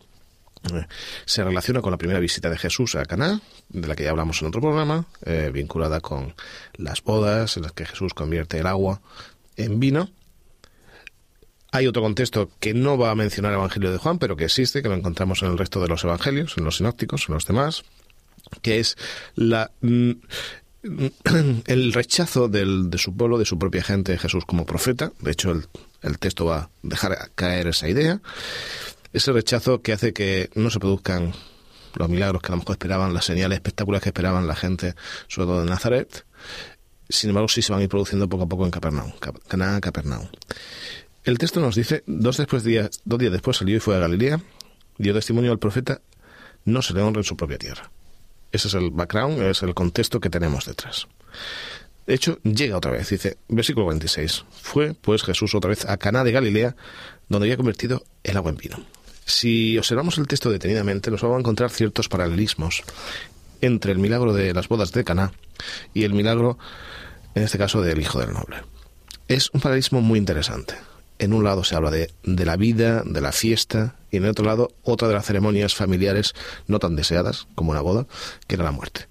eh, 0.63 0.85
se 1.25 1.43
relaciona 1.43 1.81
con 1.81 1.91
la 1.91 1.97
primera 1.97 2.19
visita 2.19 2.49
de 2.49 2.57
Jesús 2.57 2.95
a 2.95 3.05
Caná, 3.05 3.41
de 3.69 3.87
la 3.87 3.95
que 3.95 4.03
ya 4.03 4.09
hablamos 4.09 4.41
en 4.41 4.49
otro 4.49 4.61
programa, 4.61 5.05
eh, 5.25 5.51
vinculada 5.53 6.01
con 6.01 6.35
las 6.75 7.01
bodas 7.03 7.57
en 7.57 7.63
las 7.63 7.71
que 7.71 7.85
Jesús 7.85 8.13
convierte 8.13 8.59
el 8.59 8.67
agua 8.67 9.01
en 9.55 9.79
vino. 9.79 10.09
Hay 11.71 11.87
otro 11.87 12.01
contexto 12.01 12.49
que 12.59 12.73
no 12.73 12.97
va 12.97 13.11
a 13.11 13.15
mencionar 13.15 13.51
el 13.51 13.59
Evangelio 13.59 13.91
de 13.91 13.99
Juan, 13.99 14.19
pero 14.19 14.35
que 14.35 14.45
existe, 14.45 14.81
que 14.81 14.89
lo 14.89 14.95
encontramos 14.95 15.43
en 15.43 15.51
el 15.51 15.57
resto 15.57 15.79
de 15.81 15.87
los 15.87 16.03
evangelios, 16.03 16.57
en 16.57 16.65
los 16.65 16.77
sinópticos, 16.77 17.25
en 17.27 17.35
los 17.35 17.45
demás, 17.45 17.83
que 18.61 18.79
es 18.79 18.97
la 19.35 19.71
mm, 19.81 20.11
el 21.65 21.93
rechazo 21.93 22.47
del, 22.47 22.89
de 22.89 22.97
su 22.97 23.15
pueblo, 23.15 23.37
de 23.37 23.45
su 23.45 23.57
propia 23.57 23.83
gente, 23.83 24.17
Jesús 24.17 24.45
como 24.45 24.65
profeta. 24.65 25.11
De 25.19 25.31
hecho, 25.31 25.51
el, 25.51 25.67
el 26.01 26.19
texto 26.19 26.45
va 26.45 26.57
a 26.57 26.69
dejar 26.83 27.31
caer 27.35 27.67
esa 27.67 27.89
idea. 27.89 28.21
Ese 29.11 29.31
rechazo 29.31 29.81
que 29.81 29.93
hace 29.93 30.13
que 30.13 30.49
no 30.55 30.69
se 30.69 30.79
produzcan 30.79 31.33
los 31.95 32.09
milagros 32.09 32.41
que 32.41 32.47
a 32.47 32.51
lo 32.51 32.57
mejor 32.57 32.73
esperaban, 32.73 33.13
las 33.13 33.25
señales 33.25 33.57
espectaculares 33.57 34.03
que 34.03 34.09
esperaban 34.09 34.47
la 34.47 34.55
gente, 34.55 34.95
sobre 35.27 35.47
todo 35.47 35.63
de 35.63 35.69
Nazaret. 35.69 36.25
Sin 37.09 37.29
embargo, 37.29 37.47
sí 37.47 37.61
se 37.61 37.71
van 37.71 37.81
a 37.81 37.83
ir 37.83 37.89
produciendo 37.89 38.29
poco 38.29 38.43
a 38.43 38.47
poco 38.47 38.65
en 38.65 38.71
Capernaum, 38.71 39.11
Capernaum. 39.81 40.27
El 41.23 41.37
texto 41.37 41.59
nos 41.59 41.75
dice, 41.75 42.03
dos, 42.05 42.37
después 42.37 42.63
días, 42.63 43.01
dos 43.03 43.19
días 43.19 43.31
después 43.31 43.57
salió 43.57 43.75
y 43.75 43.79
fue 43.79 43.95
a 43.95 43.99
Galilea, 43.99 44.39
dio 44.97 45.13
testimonio 45.13 45.51
al 45.51 45.59
profeta, 45.59 46.01
no 46.65 46.81
se 46.81 46.93
le 46.93 47.01
honra 47.01 47.21
en 47.21 47.25
su 47.25 47.35
propia 47.35 47.57
tierra. 47.57 47.91
Ese 48.51 48.67
es 48.67 48.73
el 48.73 48.91
background, 48.91 49.41
es 49.41 49.61
el 49.63 49.73
contexto 49.73 50.19
que 50.19 50.29
tenemos 50.29 50.65
detrás. 50.65 51.07
De 52.07 52.15
hecho, 52.15 52.39
llega 52.41 52.77
otra 52.77 52.91
vez, 52.91 53.07
dice, 53.09 53.37
versículo 53.47 53.85
26. 53.87 54.45
Fue 54.49 54.95
pues 54.95 55.23
Jesús 55.23 55.53
otra 55.53 55.69
vez 55.69 55.85
a 55.85 55.97
Caná 55.97 56.23
de 56.23 56.31
Galilea, 56.31 56.75
donde 57.27 57.45
había 57.45 57.57
convertido 57.57 58.03
el 58.23 58.35
agua 58.35 58.49
en 58.49 58.57
vino. 58.57 58.77
Si 59.25 59.77
observamos 59.77 60.17
el 60.17 60.27
texto 60.27 60.49
detenidamente, 60.49 61.11
nos 61.11 61.21
vamos 61.21 61.37
a 61.37 61.39
encontrar 61.41 61.69
ciertos 61.69 62.09
paralelismos 62.09 62.81
entre 63.61 63.91
el 63.91 63.99
milagro 63.99 64.33
de 64.33 64.55
las 64.55 64.67
bodas 64.67 64.91
de 64.91 65.03
Caná 65.03 65.33
y 65.93 66.03
el 66.03 66.13
milagro, 66.13 66.57
en 67.35 67.43
este 67.43 67.59
caso, 67.59 67.81
del 67.83 68.01
hijo 68.01 68.19
del 68.19 68.33
noble. 68.33 68.57
Es 69.27 69.51
un 69.53 69.61
paralelismo 69.61 70.01
muy 70.01 70.17
interesante. 70.17 70.75
En 71.19 71.33
un 71.33 71.43
lado 71.43 71.63
se 71.63 71.75
habla 71.75 71.91
de, 71.91 72.11
de 72.23 72.45
la 72.45 72.55
vida, 72.55 73.03
de 73.05 73.21
la 73.21 73.31
fiesta, 73.31 73.95
y 74.09 74.17
en 74.17 74.23
el 74.23 74.31
otro 74.31 74.45
lado 74.45 74.71
otra 74.83 75.07
de 75.07 75.13
las 75.13 75.25
ceremonias 75.25 75.75
familiares 75.75 76.33
no 76.67 76.79
tan 76.79 76.95
deseadas 76.95 77.47
como 77.55 77.71
una 77.71 77.81
boda, 77.81 78.07
que 78.47 78.55
era 78.55 78.63
la 78.63 78.71
muerte. 78.71 79.07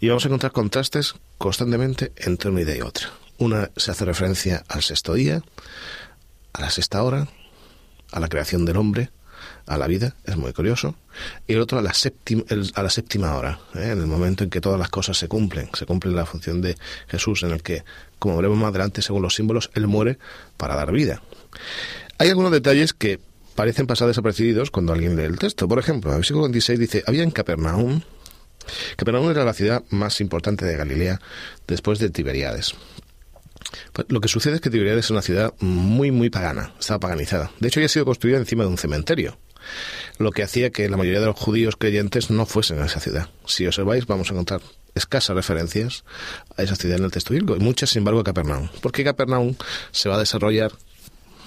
Y 0.00 0.08
vamos 0.08 0.24
a 0.24 0.28
encontrar 0.28 0.52
contrastes 0.52 1.14
constantemente 1.38 2.12
entre 2.16 2.50
una 2.50 2.60
idea 2.60 2.76
y 2.76 2.80
otra. 2.80 3.10
Una 3.38 3.70
se 3.76 3.90
hace 3.90 4.04
referencia 4.04 4.64
al 4.68 4.82
sexto 4.82 5.14
día, 5.14 5.42
a 6.52 6.60
la 6.60 6.70
sexta 6.70 7.02
hora, 7.02 7.28
a 8.12 8.20
la 8.20 8.28
creación 8.28 8.64
del 8.64 8.76
hombre, 8.76 9.10
a 9.66 9.78
la 9.78 9.86
vida, 9.86 10.14
es 10.24 10.36
muy 10.36 10.52
curioso, 10.52 10.94
y 11.46 11.54
el 11.54 11.60
otro 11.60 11.78
a 11.78 11.82
la 11.82 11.94
séptima, 11.94 12.42
a 12.74 12.82
la 12.82 12.90
séptima 12.90 13.36
hora, 13.36 13.60
¿eh? 13.74 13.90
en 13.92 14.00
el 14.00 14.06
momento 14.06 14.44
en 14.44 14.50
que 14.50 14.60
todas 14.60 14.78
las 14.78 14.88
cosas 14.88 15.16
se 15.18 15.28
cumplen, 15.28 15.68
se 15.74 15.86
cumple 15.86 16.12
la 16.12 16.26
función 16.26 16.60
de 16.60 16.76
Jesús, 17.08 17.42
en 17.42 17.52
el 17.52 17.62
que, 17.62 17.84
como 18.18 18.36
veremos 18.36 18.58
más 18.58 18.70
adelante, 18.70 19.02
según 19.02 19.22
los 19.22 19.34
símbolos, 19.34 19.70
Él 19.74 19.86
muere 19.86 20.18
para 20.56 20.74
dar 20.74 20.92
vida. 20.92 21.22
Hay 22.18 22.28
algunos 22.28 22.52
detalles 22.52 22.92
que 22.92 23.20
parecen 23.54 23.86
pasar 23.86 24.08
desapercibidos 24.08 24.70
cuando 24.70 24.92
alguien 24.92 25.16
lee 25.16 25.24
el 25.24 25.38
texto. 25.38 25.68
Por 25.68 25.78
ejemplo, 25.78 26.10
el 26.10 26.18
versículo 26.18 26.44
26 26.44 26.78
dice, 26.78 27.04
había 27.06 27.22
en 27.22 27.30
Capernaum, 27.30 28.02
Capernaum 28.96 29.30
era 29.30 29.44
la 29.44 29.54
ciudad 29.54 29.82
más 29.90 30.20
importante 30.20 30.64
de 30.64 30.76
Galilea 30.76 31.20
después 31.66 31.98
de 31.98 32.10
Tiberiades. 32.10 32.74
Pues 33.92 34.06
lo 34.10 34.20
que 34.20 34.28
sucede 34.28 34.56
es 34.56 34.60
que 34.60 34.70
Tiberiades 34.70 35.06
es 35.06 35.10
una 35.10 35.22
ciudad 35.22 35.54
muy, 35.60 36.10
muy 36.10 36.30
pagana, 36.30 36.74
estaba 36.78 37.00
paganizada. 37.00 37.50
De 37.60 37.68
hecho, 37.68 37.80
había 37.80 37.88
sido 37.88 38.04
construida 38.04 38.38
encima 38.38 38.64
de 38.64 38.70
un 38.70 38.78
cementerio, 38.78 39.38
lo 40.18 40.30
que 40.30 40.42
hacía 40.42 40.70
que 40.70 40.88
la 40.88 40.96
mayoría 40.96 41.20
de 41.20 41.26
los 41.26 41.36
judíos 41.36 41.76
creyentes 41.76 42.30
no 42.30 42.46
fuesen 42.46 42.80
a 42.80 42.86
esa 42.86 43.00
ciudad. 43.00 43.28
Si 43.46 43.66
observáis, 43.66 44.06
vamos 44.06 44.30
a 44.30 44.32
encontrar 44.32 44.60
escasas 44.94 45.34
referencias 45.34 46.04
a 46.56 46.62
esa 46.62 46.76
ciudad 46.76 46.98
en 46.98 47.04
el 47.04 47.10
texto 47.10 47.32
bíblico, 47.32 47.56
y 47.56 47.60
muchas, 47.60 47.90
sin 47.90 48.00
embargo, 48.00 48.20
a 48.20 48.24
Capernaum. 48.24 48.68
Porque 48.80 49.04
Capernaum 49.04 49.54
se 49.90 50.08
va 50.08 50.16
a 50.16 50.18
desarrollar 50.18 50.72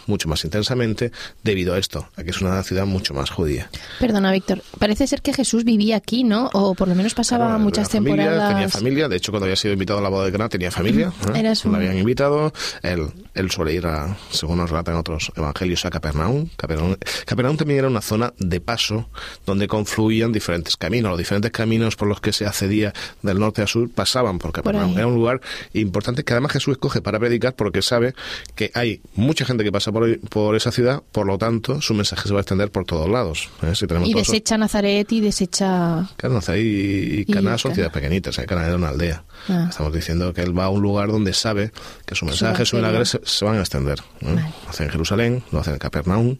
mucho 0.07 0.27
más 0.29 0.43
intensamente 0.43 1.11
debido 1.43 1.73
a 1.73 1.77
esto, 1.77 2.07
a 2.15 2.23
que 2.23 2.31
es 2.31 2.41
una 2.41 2.61
ciudad 2.63 2.85
mucho 2.85 3.13
más 3.13 3.29
judía. 3.29 3.69
Perdona, 3.99 4.31
Víctor, 4.31 4.61
parece 4.79 5.07
ser 5.07 5.21
que 5.21 5.33
Jesús 5.33 5.63
vivía 5.63 5.97
aquí, 5.97 6.23
¿no? 6.23 6.49
O 6.53 6.75
por 6.75 6.87
lo 6.87 6.95
menos 6.95 7.13
pasaba 7.13 7.57
muchas 7.57 7.89
temporadas. 7.89 8.53
Tenía 8.53 8.69
familia, 8.69 9.07
de 9.07 9.17
hecho 9.17 9.31
cuando 9.31 9.45
había 9.45 9.55
sido 9.55 9.73
invitado 9.73 9.99
a 9.99 10.01
la 10.01 10.09
boda 10.09 10.25
de 10.25 10.31
Cana 10.31 10.49
tenía 10.49 10.71
familia, 10.71 11.11
¿eh? 11.33 11.53
lo 11.63 11.75
habían 11.75 11.97
invitado, 11.97 12.53
él, 12.81 13.07
él 13.33 13.51
suele 13.51 13.73
ir 13.73 13.85
a, 13.87 14.17
según 14.31 14.57
nos 14.57 14.69
relatan 14.69 14.95
otros 14.95 15.31
evangelios, 15.35 15.85
a 15.85 15.89
Capernaum. 15.89 16.49
Capernaum. 16.55 16.95
Capernaum 17.25 17.57
también 17.57 17.79
era 17.79 17.87
una 17.87 18.01
zona 18.01 18.33
de 18.37 18.59
paso 18.61 19.09
donde 19.45 19.67
confluían 19.67 20.31
diferentes 20.31 20.77
caminos, 20.77 21.11
los 21.11 21.17
diferentes 21.17 21.51
caminos 21.51 21.95
por 21.95 22.07
los 22.07 22.21
que 22.21 22.33
se 22.33 22.45
accedía 22.45 22.93
del 23.21 23.39
norte 23.39 23.61
a 23.61 23.67
sur 23.67 23.89
pasaban 23.89 24.39
por 24.39 24.51
Capernaum. 24.51 24.97
era 24.97 25.07
un 25.07 25.15
lugar 25.15 25.41
importante 25.73 26.23
que 26.23 26.33
además 26.33 26.53
Jesús 26.53 26.73
escoge 26.73 27.01
para 27.01 27.19
predicar 27.19 27.55
porque 27.55 27.81
sabe 27.81 28.15
que 28.55 28.71
hay 28.73 29.01
mucha 29.15 29.45
gente 29.45 29.63
que 29.63 29.71
pasa 29.71 29.91
por, 30.29 30.55
esa 30.55 30.71
ciudad, 30.71 31.01
por 31.13 31.25
lo 31.25 31.37
tanto, 31.37 31.79
su 31.79 31.93
mensaje 31.93 32.27
se 32.27 32.33
va 32.33 32.39
a 32.39 32.41
extender 32.41 32.69
por 32.69 32.83
todos 32.85 33.09
lados. 33.09 33.49
¿eh? 33.61 33.73
y 34.03 34.13
desecha 34.13 34.57
Nazaret 34.57 35.09
y 35.11 35.21
desecha... 35.21 36.09
Claro, 36.17 36.35
Nazaret 36.35 36.61
y, 36.65 37.25
Caná 37.25 37.57
son 37.57 37.73
ciudades 37.73 37.93
pequeñitas, 37.93 38.37
¿eh? 38.39 38.45
Caná 38.45 38.65
era 38.65 38.75
una 38.75 38.89
aldea. 38.89 39.23
Ah. 39.47 39.67
Estamos 39.69 39.93
diciendo 39.93 40.33
que 40.33 40.41
él 40.41 40.57
va 40.57 40.65
a 40.65 40.69
un 40.69 40.81
lugar 40.81 41.11
donde 41.11 41.31
sabe 41.31 41.71
que 42.05 42.13
su 42.13 42.25
mensaje, 42.25 42.65
su 42.65 42.75
milagro 42.75 43.05
se, 43.05 43.45
van 43.45 43.55
a 43.55 43.59
extender. 43.61 43.99
Lo 44.19 44.37
hace 44.67 44.83
en 44.83 44.89
Jerusalén, 44.89 45.43
lo 45.51 45.59
hace 45.59 45.71
en 45.71 45.77
Capernaum. 45.77 46.37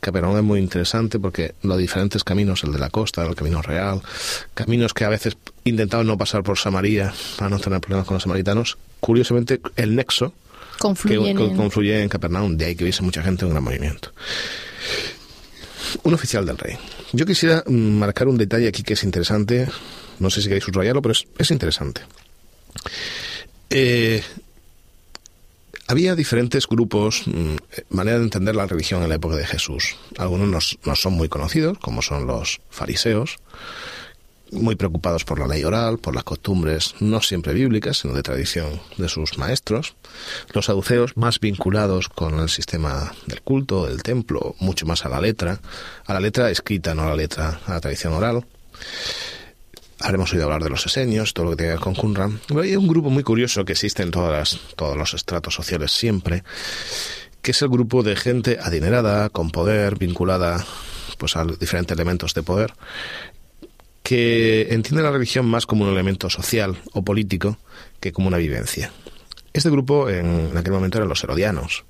Capernaum 0.00 0.38
es 0.38 0.42
muy 0.42 0.60
interesante 0.60 1.18
porque 1.18 1.54
los 1.62 1.76
diferentes 1.76 2.24
caminos, 2.24 2.64
el 2.64 2.72
de 2.72 2.78
la 2.78 2.88
costa, 2.88 3.26
el 3.26 3.34
camino 3.34 3.60
real, 3.60 4.00
caminos 4.54 4.94
que 4.94 5.04
a 5.04 5.10
veces 5.10 5.36
intentaban 5.64 6.06
no 6.06 6.16
pasar 6.16 6.42
por 6.42 6.58
Samaria 6.58 7.12
para 7.36 7.50
no 7.50 7.58
tener 7.58 7.80
problemas 7.80 8.06
con 8.06 8.14
los 8.14 8.22
samaritanos, 8.22 8.78
curiosamente 9.00 9.60
el 9.76 9.96
nexo 9.96 10.32
confluye, 10.78 11.30
en... 11.30 12.02
en 12.02 12.08
Capernaum, 12.08 12.56
de 12.56 12.66
ahí 12.66 12.76
que 12.76 12.84
hubiese 12.84 13.02
mucha 13.02 13.22
gente, 13.22 13.44
un 13.44 13.52
gran 13.52 13.64
movimiento. 13.64 14.12
Un 16.02 16.14
oficial 16.14 16.44
del 16.44 16.58
rey. 16.58 16.76
Yo 17.12 17.24
quisiera 17.26 17.62
mm, 17.66 17.72
marcar 17.72 18.28
un 18.28 18.36
detalle 18.36 18.68
aquí 18.68 18.82
que 18.82 18.94
es 18.94 19.04
interesante, 19.04 19.68
no 20.18 20.30
sé 20.30 20.42
si 20.42 20.48
queréis 20.48 20.64
subrayarlo, 20.64 21.02
pero 21.02 21.14
es, 21.38 21.50
interesante. 21.50 22.02
Eh, 23.70 24.22
había 25.86 26.14
diferentes 26.14 26.66
grupos, 26.66 27.22
mm, 27.26 27.56
manera 27.90 28.18
de 28.18 28.24
entender 28.24 28.56
la 28.56 28.66
religión 28.66 29.02
en 29.02 29.08
la 29.08 29.16
época 29.16 29.36
de 29.36 29.46
Jesús. 29.46 29.96
Algunos 30.18 30.78
no 30.84 30.96
son 30.96 31.12
muy 31.12 31.28
conocidos, 31.28 31.78
como 31.78 32.02
son 32.02 32.26
los 32.26 32.60
fariseos, 32.70 33.38
muy 34.54 34.76
preocupados 34.76 35.24
por 35.24 35.38
la 35.38 35.46
ley 35.46 35.64
oral, 35.64 35.98
por 35.98 36.14
las 36.14 36.24
costumbres 36.24 36.94
no 37.00 37.20
siempre 37.20 37.52
bíblicas, 37.52 37.98
sino 37.98 38.14
de 38.14 38.22
tradición 38.22 38.80
de 38.96 39.08
sus 39.08 39.38
maestros. 39.38 39.94
Los 40.52 40.66
saduceos 40.66 41.16
más 41.16 41.40
vinculados 41.40 42.08
con 42.08 42.38
el 42.40 42.48
sistema 42.48 43.12
del 43.26 43.42
culto, 43.42 43.86
del 43.86 44.02
templo, 44.02 44.54
mucho 44.60 44.86
más 44.86 45.04
a 45.04 45.08
la 45.08 45.20
letra, 45.20 45.60
a 46.06 46.14
la 46.14 46.20
letra 46.20 46.50
escrita, 46.50 46.94
no 46.94 47.02
a 47.02 47.08
la 47.08 47.16
letra, 47.16 47.60
a 47.66 47.72
la 47.72 47.80
tradición 47.80 48.12
oral. 48.14 48.44
Habremos 50.00 50.32
oído 50.32 50.44
hablar 50.44 50.62
de 50.62 50.70
los 50.70 50.84
esenios, 50.86 51.34
todo 51.34 51.46
lo 51.46 51.50
que 51.52 51.64
tenga 51.64 51.78
con 51.78 51.94
Qumran. 51.94 52.40
Hay 52.60 52.76
un 52.76 52.86
grupo 52.86 53.10
muy 53.10 53.22
curioso 53.22 53.64
que 53.64 53.72
existe 53.72 54.02
en 54.02 54.10
todas 54.10 54.58
todos 54.76 54.96
los 54.96 55.14
estratos 55.14 55.54
sociales 55.54 55.92
siempre, 55.92 56.44
que 57.42 57.52
es 57.52 57.62
el 57.62 57.68
grupo 57.68 58.02
de 58.02 58.16
gente 58.16 58.58
adinerada, 58.60 59.28
con 59.30 59.50
poder, 59.50 59.96
vinculada 59.96 60.64
pues 61.16 61.36
a 61.36 61.44
diferentes 61.44 61.94
elementos 61.94 62.34
de 62.34 62.42
poder, 62.42 62.74
que 64.04 64.68
entiende 64.70 65.02
la 65.02 65.10
religión 65.10 65.46
más 65.46 65.66
como 65.66 65.84
un 65.84 65.90
elemento 65.90 66.28
social 66.28 66.76
o 66.92 67.02
político 67.02 67.56
que 68.00 68.12
como 68.12 68.28
una 68.28 68.36
vivencia. 68.36 68.92
Este 69.54 69.70
grupo 69.70 70.10
en 70.10 70.56
aquel 70.56 70.74
momento 70.74 70.98
eran 70.98 71.08
los 71.08 71.24
herodianos. 71.24 71.84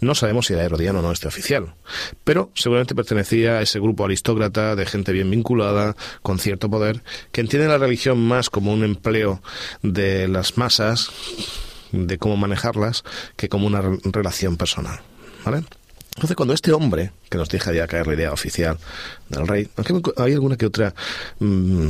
No 0.00 0.14
sabemos 0.14 0.46
si 0.46 0.52
era 0.52 0.62
herodiano 0.62 1.00
o 1.00 1.02
no 1.02 1.10
este 1.10 1.26
oficial, 1.26 1.74
pero 2.22 2.52
seguramente 2.54 2.94
pertenecía 2.94 3.58
a 3.58 3.62
ese 3.62 3.80
grupo 3.80 4.04
aristócrata 4.04 4.76
de 4.76 4.86
gente 4.86 5.10
bien 5.10 5.28
vinculada, 5.28 5.96
con 6.22 6.38
cierto 6.38 6.70
poder, 6.70 7.02
que 7.32 7.40
entiende 7.40 7.66
la 7.66 7.78
religión 7.78 8.20
más 8.20 8.48
como 8.48 8.72
un 8.72 8.84
empleo 8.84 9.42
de 9.82 10.28
las 10.28 10.56
masas, 10.56 11.10
de 11.90 12.16
cómo 12.16 12.36
manejarlas, 12.36 13.02
que 13.34 13.48
como 13.48 13.66
una 13.66 13.82
relación 14.04 14.56
personal. 14.56 15.00
¿Vale? 15.44 15.64
Entonces, 16.16 16.34
cuando 16.34 16.54
este 16.54 16.72
hombre, 16.72 17.12
que 17.28 17.36
nos 17.36 17.50
deja 17.50 17.74
ya 17.74 17.86
caer 17.86 18.06
la 18.06 18.14
idea 18.14 18.32
oficial 18.32 18.78
del 19.28 19.46
rey, 19.46 19.68
aunque 19.76 20.12
hay 20.16 20.32
alguna 20.32 20.56
que 20.56 20.64
otra 20.64 20.94
mm, 21.40 21.88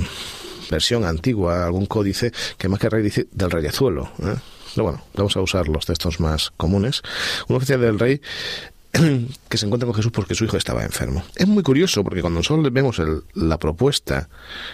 versión 0.69 1.05
antigua, 1.05 1.65
algún 1.65 1.87
códice, 1.87 2.33
que 2.59 2.69
más 2.69 2.81
que 2.81 2.91
rey 2.91 3.05
dice 3.05 3.29
del 3.31 3.53
reyezuelo. 3.53 4.11
¿eh? 4.19 4.35
Pero 4.75 4.85
bueno, 4.85 5.05
vamos 5.15 5.37
a 5.37 5.41
usar 5.41 5.69
los 5.69 5.87
textos 5.87 6.19
más 6.19 6.51
comunes. 6.57 7.03
Un 7.47 7.55
oficial 7.55 7.81
del 7.81 8.01
rey 8.01 8.21
que 9.49 9.59
se 9.59 9.67
encuentra 9.67 9.87
con 9.87 9.95
Jesús 9.95 10.11
porque 10.11 10.35
su 10.35 10.45
hijo 10.45 10.57
estaba 10.57 10.83
enfermo. 10.83 11.23
Es 11.37 11.47
muy 11.47 11.63
curioso 11.63 12.03
porque 12.03 12.21
cuando 12.21 12.41
nosotros 12.41 12.73
vemos 12.73 13.01
la 13.35 13.59
propuesta 13.59 14.29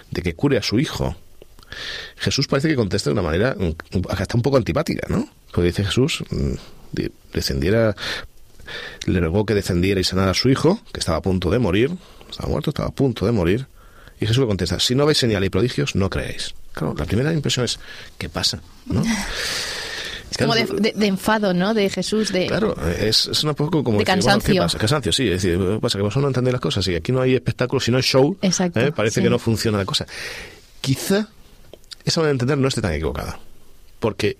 de 0.09 0.23
que 0.23 0.33
cure 0.33 0.57
a 0.57 0.63
su 0.63 0.79
hijo, 0.79 1.15
Jesús 2.17 2.47
parece 2.47 2.69
que 2.69 2.75
contesta 2.75 3.11
de 3.11 3.13
una 3.13 3.21
manera 3.21 3.55
hasta 4.09 4.35
un 4.35 4.41
poco 4.41 4.57
antipática, 4.57 5.07
¿no? 5.09 5.29
Porque 5.51 5.67
dice 5.67 5.85
Jesús, 5.85 6.23
mm, 6.31 6.53
descendiera 7.33 7.95
le 9.05 9.19
rogó 9.19 9.45
que 9.45 9.53
defendiera 9.53 9.99
y 9.99 10.03
sanara 10.03 10.31
a 10.31 10.33
su 10.33 10.49
hijo, 10.49 10.79
que 10.91 10.99
estaba 10.99 11.17
a 11.17 11.21
punto 11.21 11.49
de 11.49 11.59
morir, 11.59 11.91
estaba 12.29 12.49
muerto, 12.49 12.69
estaba 12.71 12.89
a 12.89 12.91
punto 12.91 13.25
de 13.25 13.31
morir, 13.31 13.67
y 14.19 14.25
Jesús 14.25 14.39
le 14.39 14.47
contesta, 14.47 14.79
si 14.79 14.95
no 14.95 15.05
veis 15.05 15.17
señales 15.17 15.47
y 15.47 15.49
prodigios, 15.49 15.95
no 15.95 16.09
creéis. 16.09 16.53
Claro, 16.73 16.95
la 16.97 17.05
primera 17.05 17.33
impresión 17.33 17.65
es, 17.65 17.79
¿qué 18.17 18.29
pasa? 18.29 18.61
¿no? 18.85 19.03
Es 20.33 20.37
como 20.39 20.55
de, 20.55 20.93
enfado, 21.05 21.53
¿no? 21.53 21.75
De 21.75 21.91
Jesús, 21.91 22.31
de... 22.31 22.47
Claro, 22.47 22.75
es, 22.89 23.27
es 23.27 23.43
un 23.43 23.53
poco 23.53 23.83
como... 23.83 23.99
De 23.99 24.03
cansancio. 24.03 24.55
¿qué 24.55 24.59
pasa? 24.59 24.79
Cansancio, 24.79 25.11
sí. 25.11 25.27
Es 25.27 25.43
decir, 25.43 25.59
¿qué 25.59 25.79
pasa? 25.79 25.99
Que 25.99 26.01
vosotros 26.01 26.23
no 26.23 26.27
entendéis 26.29 26.53
las 26.53 26.61
cosas. 26.61 26.87
Y 26.87 26.95
aquí 26.95 27.11
no 27.11 27.21
hay 27.21 27.35
espectáculo, 27.35 27.79
si 27.79 27.91
no 27.91 27.97
hay 27.97 28.03
show, 28.03 28.35
¿eh? 28.41 28.91
parece 28.95 29.21
que 29.21 29.29
no 29.29 29.37
funciona 29.37 29.77
la 29.77 29.85
cosa. 29.85 30.07
Quizá 30.81 31.27
esa 32.03 32.19
manera 32.19 32.29
de 32.29 32.31
entender 32.31 32.57
no 32.57 32.67
esté 32.67 32.81
tan 32.81 32.93
equivocada. 32.93 33.39
Porque 33.99 34.37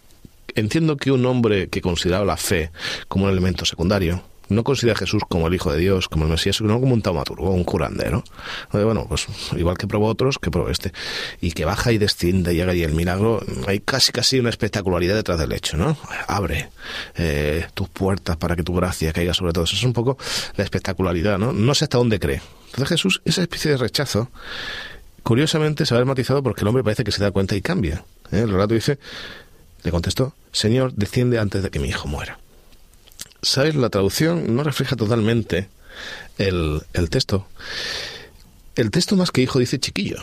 entiendo 0.56 0.98
que 0.98 1.12
un 1.12 1.26
hombre 1.26 1.68
que 1.70 1.82
consideraba 1.82 2.26
la 2.26 2.38
fe 2.38 2.72
como 3.08 3.26
un 3.26 3.32
elemento 3.32 3.66
secundario, 3.66 4.24
no 4.50 4.64
considera 4.64 4.94
a 4.94 4.98
Jesús 5.00 5.24
como 5.28 5.48
el 5.48 5.54
Hijo 5.54 5.72
de 5.72 5.80
Dios, 5.80 6.10
como 6.10 6.26
el 6.26 6.32
Mesías, 6.32 6.58
sino 6.58 6.80
como 6.80 6.94
un 6.94 7.02
taumaturgo, 7.02 7.52
un 7.52 7.64
curandero. 7.64 8.24
Bueno, 8.72 9.06
pues 9.08 9.28
igual 9.58 9.78
que 9.78 9.88
probó 9.88 10.08
otros, 10.08 10.38
que 10.38 10.52
probó 10.52 10.70
este. 10.70 10.92
Y 11.42 11.52
que 11.52 11.66
baja 11.66 11.92
y 11.92 11.98
desciende, 11.98 12.54
y 12.54 12.58
llega 12.58 12.74
y 12.74 12.84
el 12.84 12.94
milagro, 12.94 13.42
hay 13.68 13.80
casi 13.80 14.12
casi 14.12 14.40
una 14.40 14.50
espectacularidad 14.50 15.16
detrás 15.16 15.40
del 15.40 15.52
hecho, 15.54 15.78
¿no? 15.78 15.98
Abre 16.28 16.70
eh, 17.16 17.66
tus 17.74 17.90
puertas 17.90 18.38
para 18.38 18.56
que 18.56 18.64
tu 18.64 18.74
gracia 18.76 19.14
caiga 19.14 19.34
sobre 19.34 19.54
todos. 19.54 19.70
Eso 19.70 19.80
es 19.80 19.86
un 19.86 19.94
poco 19.94 20.18
la 20.56 20.64
espectacularidad, 20.64 21.40
¿no? 21.40 21.54
No 21.54 21.74
sé 21.74 21.86
hasta 21.86 21.98
dónde 21.98 22.20
cree. 22.20 22.42
Entonces 22.66 22.90
Jesús, 22.90 23.22
esa 23.26 23.42
especie 23.42 23.72
de 23.72 23.78
rechazo, 23.78 24.30
Curiosamente 25.24 25.86
se 25.86 25.96
va 25.96 26.04
matizado 26.04 26.44
porque 26.44 26.62
el 26.62 26.68
hombre 26.68 26.84
parece 26.84 27.06
que 27.06 27.12
se 27.14 27.24
da 27.24 27.32
cuenta 27.32 27.56
y 27.56 27.62
cambia. 27.62 28.04
¿eh? 28.32 28.40
El 28.40 28.50
relato 28.50 28.74
dice, 28.74 29.00
le 29.84 29.92
contestó, 29.92 30.34
Señor, 30.52 30.94
desciende 30.94 31.40
antes 31.40 31.63
de 31.63 31.70
que 31.70 31.80
mi 31.80 31.90
hijo 31.90 32.08
muera. 32.08 32.40
¿Sabes? 33.42 33.75
La 33.75 33.90
traducción 33.90 34.56
no 34.56 34.63
refleja 34.63 34.96
totalmente 34.96 35.68
el, 36.38 36.82
el 36.94 37.10
texto. 37.10 37.48
El 38.75 38.92
texto 38.92 39.16
más 39.16 39.32
que 39.32 39.42
hijo 39.42 39.60
dice 39.60 39.80
chiquillo. 39.80 40.18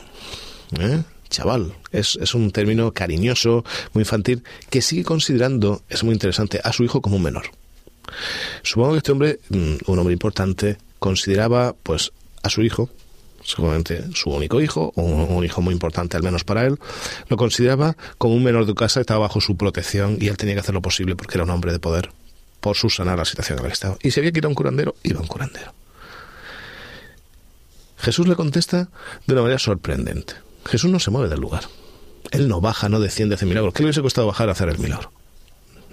¿eh? 0.78 1.02
chaval. 1.30 1.72
Es, 1.92 2.18
es, 2.20 2.34
un 2.34 2.50
término 2.50 2.92
cariñoso, 2.92 3.64
muy 3.94 4.02
infantil, 4.02 4.42
que 4.68 4.82
sigue 4.82 5.04
considerando, 5.04 5.82
es 5.88 6.04
muy 6.04 6.12
interesante, 6.12 6.60
a 6.62 6.72
su 6.72 6.84
hijo 6.84 7.00
como 7.00 7.16
un 7.16 7.22
menor. 7.22 7.44
Supongo 8.62 8.92
que 8.92 8.98
este 8.98 9.12
hombre, 9.12 9.40
mm, 9.48 9.74
un 9.86 9.98
hombre 9.98 10.12
importante, 10.12 10.76
consideraba 10.98 11.74
pues 11.82 12.12
a 12.42 12.50
su 12.50 12.62
hijo, 12.62 12.90
seguramente 13.44 14.04
su 14.14 14.30
único 14.30 14.60
hijo, 14.60 14.92
o 14.96 15.02
un 15.02 15.44
hijo 15.44 15.62
muy 15.62 15.72
importante 15.72 16.16
al 16.16 16.22
menos 16.22 16.44
para 16.44 16.66
él, 16.66 16.78
lo 17.28 17.36
consideraba 17.36 17.96
como 18.18 18.34
un 18.34 18.42
menor 18.42 18.66
de 18.66 18.74
casa, 18.74 19.00
estaba 19.00 19.20
bajo 19.20 19.40
su 19.40 19.56
protección 19.56 20.18
y 20.20 20.28
él 20.28 20.36
tenía 20.36 20.54
que 20.54 20.60
hacer 20.60 20.74
lo 20.74 20.82
posible 20.82 21.16
porque 21.16 21.36
era 21.36 21.44
un 21.44 21.50
hombre 21.50 21.72
de 21.72 21.78
poder 21.78 22.10
por 22.60 22.76
subsanar 22.76 23.18
la 23.18 23.24
situación 23.24 23.58
en 23.58 23.64
la 23.64 23.68
que 23.68 23.74
estaba. 23.74 23.96
Y 24.02 24.10
si 24.10 24.20
había 24.20 24.32
que 24.32 24.38
ir 24.38 24.44
a 24.44 24.48
un 24.48 24.54
curandero, 24.54 24.94
iba 25.02 25.18
a 25.18 25.22
un 25.22 25.28
curandero. 25.28 25.72
Jesús 27.98 28.26
le 28.26 28.34
contesta 28.34 28.88
de 29.26 29.32
una 29.32 29.42
manera 29.42 29.58
sorprendente. 29.58 30.34
Jesús 30.66 30.90
no 30.90 30.98
se 30.98 31.10
mueve 31.10 31.28
del 31.28 31.40
lugar. 31.40 31.64
Él 32.30 32.48
no 32.48 32.60
baja, 32.60 32.88
no 32.88 33.00
desciende, 33.00 33.34
hace 33.34 33.46
milagros. 33.46 33.74
¿Qué 33.74 33.82
le 33.82 33.86
hubiese 33.86 34.02
costado 34.02 34.26
bajar 34.26 34.48
a 34.48 34.52
hacer 34.52 34.68
el 34.68 34.78
milagro? 34.78 35.10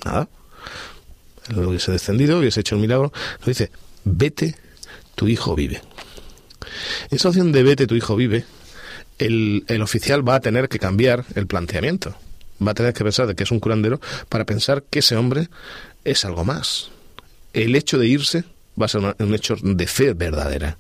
Nada. 0.06 0.28
Él 1.50 1.66
hubiese 1.66 1.92
descendido, 1.92 2.40
hubiese 2.40 2.60
hecho 2.62 2.76
el 2.76 2.82
milagro. 2.82 3.12
Lo 3.40 3.46
dice, 3.46 3.72
vete, 4.04 4.56
tu 5.16 5.28
hijo 5.28 5.56
vive. 5.56 5.82
Esa 7.12 7.30
opción 7.30 7.52
de 7.52 7.64
vete, 7.64 7.88
tu 7.88 7.96
hijo 7.96 8.16
vive, 8.16 8.46
el, 9.20 9.64
el 9.68 9.82
oficial 9.82 10.28
va 10.28 10.36
a 10.36 10.40
tener 10.40 10.70
que 10.70 10.80
cambiar 10.80 11.26
el 11.36 11.48
planteamiento. 11.48 12.16
Va 12.66 12.72
a 12.72 12.76
tener 12.76 12.94
que 12.94 13.04
pensar 13.04 13.28
de 13.28 13.36
que 13.36 13.44
es 13.44 13.52
un 13.52 13.60
curandero 13.60 14.00
para 14.30 14.46
pensar 14.46 14.84
que 14.90 15.00
ese 15.00 15.16
hombre 15.16 15.50
es 16.04 16.26
algo 16.26 16.44
más. 16.44 16.90
El 17.54 17.76
hecho 17.76 17.98
de 17.98 18.08
irse 18.08 18.44
va 18.80 18.86
a 18.86 18.90
ser 18.90 19.02
un 19.20 19.36
hecho 19.36 19.56
de 19.62 19.88
fe 19.88 20.14
verdadera. 20.14 20.78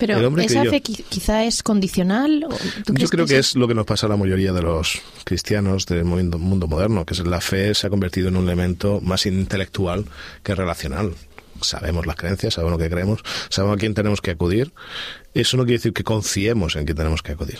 Pero 0.00 0.38
esa 0.38 0.64
fe 0.64 0.80
quizá 0.80 1.44
es 1.44 1.62
condicional. 1.62 2.46
Yo 2.86 3.08
creo 3.08 3.26
que, 3.26 3.38
es... 3.38 3.54
lo 3.54 3.68
que 3.68 3.74
nos 3.74 3.84
pasa 3.84 4.06
a 4.06 4.08
la 4.08 4.16
mayoría 4.16 4.50
de 4.52 4.62
los 4.62 5.02
cristianos 5.24 5.84
del 5.84 6.04
mundo, 6.04 6.38
mundo 6.38 6.66
moderno, 6.66 7.04
que 7.04 7.12
es 7.12 7.20
la 7.20 7.42
fe 7.42 7.74
se 7.74 7.86
ha 7.86 7.90
convertido 7.90 8.28
en 8.28 8.36
un 8.36 8.44
elemento 8.44 9.00
más 9.02 9.26
intelectual 9.26 10.06
que 10.42 10.54
relacional. 10.54 11.12
Sabemos 11.60 12.06
las 12.06 12.16
creencias, 12.16 12.54
sabemos 12.54 12.78
lo 12.78 12.82
que 12.82 12.90
creemos, 12.90 13.20
sabemos 13.48 13.76
a 13.76 13.78
quién 13.78 13.94
tenemos 13.94 14.20
que 14.20 14.30
acudir. 14.30 14.72
Eso 15.34 15.56
no 15.56 15.64
quiere 15.64 15.78
decir 15.78 15.92
que 15.92 16.04
confiemos 16.04 16.76
en 16.76 16.84
quién 16.84 16.96
tenemos 16.96 17.22
que 17.22 17.32
acudir. 17.32 17.58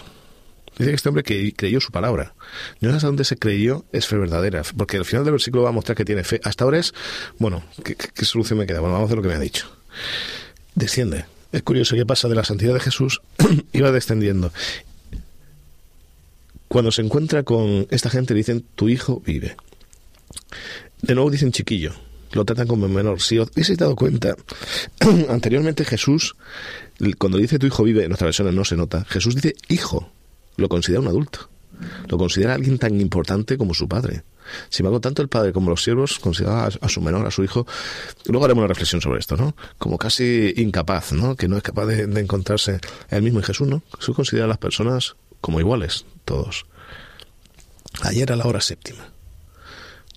Dice 0.78 0.90
que 0.90 0.96
este 0.96 1.08
hombre 1.08 1.24
que 1.24 1.52
creyó 1.54 1.80
su 1.80 1.92
palabra. 1.92 2.34
No 2.80 2.90
sé 2.90 2.96
hasta 2.96 3.08
dónde 3.08 3.24
se 3.24 3.36
creyó 3.36 3.84
es 3.92 4.06
fe 4.06 4.16
verdadera, 4.16 4.62
porque 4.76 4.96
al 4.96 5.04
final 5.04 5.24
del 5.24 5.32
versículo 5.32 5.64
va 5.64 5.68
a 5.68 5.72
mostrar 5.72 5.96
que 5.96 6.04
tiene 6.04 6.24
fe. 6.24 6.40
Hasta 6.42 6.64
ahora 6.64 6.78
es, 6.78 6.94
bueno, 7.38 7.62
¿qué, 7.84 8.24
solución 8.24 8.58
me 8.58 8.66
queda? 8.66 8.80
Bueno, 8.80 8.94
vamos 8.94 9.06
a 9.06 9.08
hacer 9.08 9.16
lo 9.18 9.22
que 9.22 9.28
me 9.28 9.34
ha 9.34 9.40
dicho. 9.40 9.70
Desciende 10.74 11.26
es 11.52 11.62
curioso 11.62 11.96
que 11.96 12.06
pasa 12.06 12.28
de 12.28 12.34
la 12.34 12.44
santidad 12.44 12.74
de 12.74 12.80
Jesús 12.80 13.20
y 13.72 13.80
va 13.80 13.90
descendiendo. 13.90 14.52
Cuando 16.68 16.92
se 16.92 17.02
encuentra 17.02 17.42
con 17.42 17.86
esta 17.90 18.10
gente 18.10 18.34
dicen, 18.34 18.64
tu 18.76 18.88
hijo 18.88 19.20
vive. 19.20 19.56
De 21.02 21.14
nuevo 21.14 21.30
dicen 21.30 21.50
chiquillo, 21.50 21.92
lo 22.32 22.44
tratan 22.44 22.66
como 22.66 22.88
menor. 22.88 23.20
Si 23.20 23.38
os 23.38 23.48
habéis 23.50 23.76
dado 23.76 23.96
cuenta, 23.96 24.36
anteriormente 25.28 25.84
Jesús, 25.84 26.36
cuando 27.18 27.38
dice 27.38 27.58
tu 27.58 27.66
hijo 27.66 27.82
vive, 27.82 28.02
en 28.02 28.08
nuestra 28.08 28.26
versión 28.26 28.54
no 28.54 28.64
se 28.64 28.76
nota, 28.76 29.04
Jesús 29.08 29.34
dice 29.34 29.54
hijo, 29.68 30.12
lo 30.56 30.68
considera 30.68 31.00
un 31.00 31.08
adulto, 31.08 31.48
lo 32.08 32.18
considera 32.18 32.54
alguien 32.54 32.78
tan 32.78 33.00
importante 33.00 33.56
como 33.56 33.74
su 33.74 33.88
padre. 33.88 34.22
Sin 34.68 34.84
embargo, 34.84 35.00
tanto 35.00 35.22
el 35.22 35.28
padre 35.28 35.52
como 35.52 35.70
los 35.70 35.82
siervos 35.82 36.18
consideraban 36.18 36.72
a, 36.80 36.88
su 36.88 37.00
menor, 37.00 37.26
a 37.26 37.30
su 37.30 37.44
hijo, 37.44 37.66
luego 38.26 38.44
haremos 38.44 38.62
una 38.62 38.68
reflexión 38.68 39.00
sobre 39.00 39.20
esto, 39.20 39.36
¿no? 39.36 39.54
Como 39.78 39.96
casi 39.96 40.52
incapaz, 40.56 41.12
¿no? 41.12 41.36
Que 41.36 41.48
no 41.48 41.56
es 41.56 41.62
capaz 41.62 41.86
de, 41.86 42.02
encontrarse 42.20 42.80
el 43.10 43.22
mismo 43.22 43.38
en 43.38 43.44
Jesús, 43.44 43.68
¿no? 43.68 43.82
Jesús 43.98 44.16
considera 44.16 44.46
a 44.46 44.48
las 44.48 44.58
personas 44.58 45.16
como 45.40 45.60
iguales, 45.60 46.04
todos. 46.24 46.66
Ayer 48.02 48.32
a 48.32 48.36
la 48.36 48.46
hora 48.46 48.60
séptima, 48.60 49.12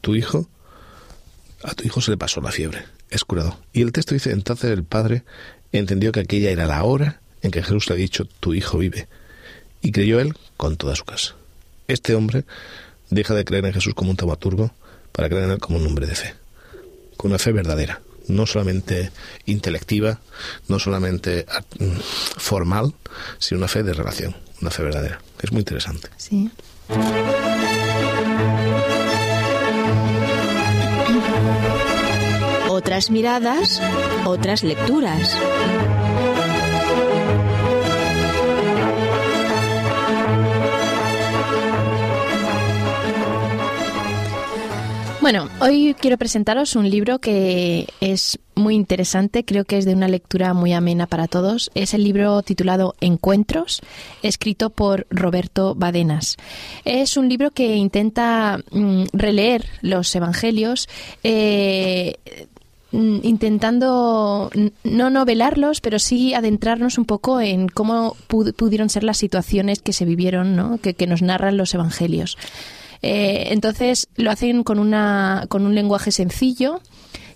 tu 0.02 0.16
hijo, 0.16 0.50
a 1.64 1.74
tu 1.74 1.86
hijo 1.86 2.02
se 2.02 2.12
le 2.12 2.18
pasó 2.18 2.42
la 2.42 2.52
fiebre, 2.52 2.86
es 3.10 3.24
curado. 3.24 3.60
Y 3.72 3.82
el 3.82 3.92
texto 3.92 4.14
dice, 4.14 4.32
entonces 4.32 4.72
el 4.72 4.84
padre 4.84 5.24
entendió 5.72 6.12
que 6.12 6.22
aquella 6.22 6.52
era 6.52 6.66
la 6.66 6.84
hora 6.84 7.22
en 7.42 7.52
que 7.52 7.62
Jesús 7.62 7.88
le 7.90 7.96
ha 7.96 7.98
dicho, 7.98 8.26
tu 8.40 8.54
hijo 8.54 8.78
vive. 8.78 9.08
Y 9.82 9.92
creyó 9.92 10.20
él 10.20 10.34
con 10.58 10.78
toda 10.78 10.96
su 10.96 11.04
casa. 11.04 11.36
Este 11.88 12.16
hombre 12.16 12.46
deja 13.10 13.34
de 13.34 13.46
creer 13.46 13.66
en 13.66 13.74
Jesús 13.74 13.94
como 13.94 14.12
un 14.12 14.18
taumaturgo 14.18 14.72
para 15.12 15.30
creer 15.30 15.46
en 15.46 15.52
él 15.52 15.60
como 15.60 15.78
un 15.78 15.86
hombre 15.86 16.08
de 16.08 16.16
fe, 16.16 16.34
con 17.18 17.32
una 17.32 17.40
fe 17.40 17.52
verdadera, 17.52 18.02
no 18.28 18.46
solamente 18.46 19.12
intelectiva, 19.46 20.20
no 20.68 20.80
solamente 20.80 21.46
mm, 21.80 21.98
formal, 22.38 22.94
sino 23.40 23.60
una 23.60 23.68
fe 23.68 23.84
de 23.84 23.94
relación, 23.94 24.36
una 24.62 24.72
fe 24.72 24.84
verdadera. 24.84 25.22
Es 25.42 25.52
muy 25.52 25.60
interesante. 25.60 26.10
Sí. 26.18 26.50
Otras 32.94 33.10
miradas, 33.10 33.82
otras 34.24 34.64
lecturas. 34.64 35.36
Bueno, 45.22 45.50
hoy 45.60 45.96
quiero 46.00 46.20
presentaros 46.20 46.76
un 46.76 46.88
libro 46.88 47.18
que 47.18 47.88
es 48.00 48.38
muy 48.56 48.76
interesante, 48.76 49.46
creo 49.46 49.64
que 49.66 49.78
es 49.78 49.86
de 49.86 49.94
una 49.96 50.08
lectura 50.08 50.54
muy 50.54 50.74
amena 50.74 51.08
para 51.08 51.28
todos. 51.28 51.72
Es 51.74 51.94
el 51.94 52.04
libro 52.04 52.42
titulado 52.44 52.94
Encuentros, 53.02 53.82
escrito 54.22 54.70
por 54.70 55.08
Roberto 55.10 55.76
Badenas. 55.76 56.38
Es 56.86 57.18
un 57.18 57.30
libro 57.30 57.52
que 57.52 57.76
intenta 57.76 58.60
mm, 58.72 59.06
releer 59.14 59.66
los 59.82 60.14
evangelios. 60.16 60.88
Eh, 61.24 62.18
intentando 62.94 64.52
no 64.84 65.10
novelarlos, 65.10 65.82
pero 65.82 65.98
sí 65.98 66.34
adentrarnos 66.34 66.98
un 66.98 67.06
poco 67.06 67.42
en 67.42 67.68
cómo 67.68 68.16
pudieron 68.28 68.90
ser 68.90 69.04
las 69.04 69.18
situaciones 69.18 69.82
que 69.82 69.94
se 69.94 70.06
vivieron, 70.06 70.56
¿no? 70.56 70.78
que, 70.78 70.94
que 70.94 71.08
nos 71.08 71.22
narran 71.22 71.58
los 71.58 71.74
evangelios. 71.74 72.38
Eh, 73.02 73.50
entonces 73.52 74.08
lo 74.16 74.32
hacen 74.32 74.64
con, 74.64 74.80
una, 74.80 75.46
con 75.50 75.66
un 75.66 75.76
lenguaje 75.76 76.12
sencillo. 76.12 76.82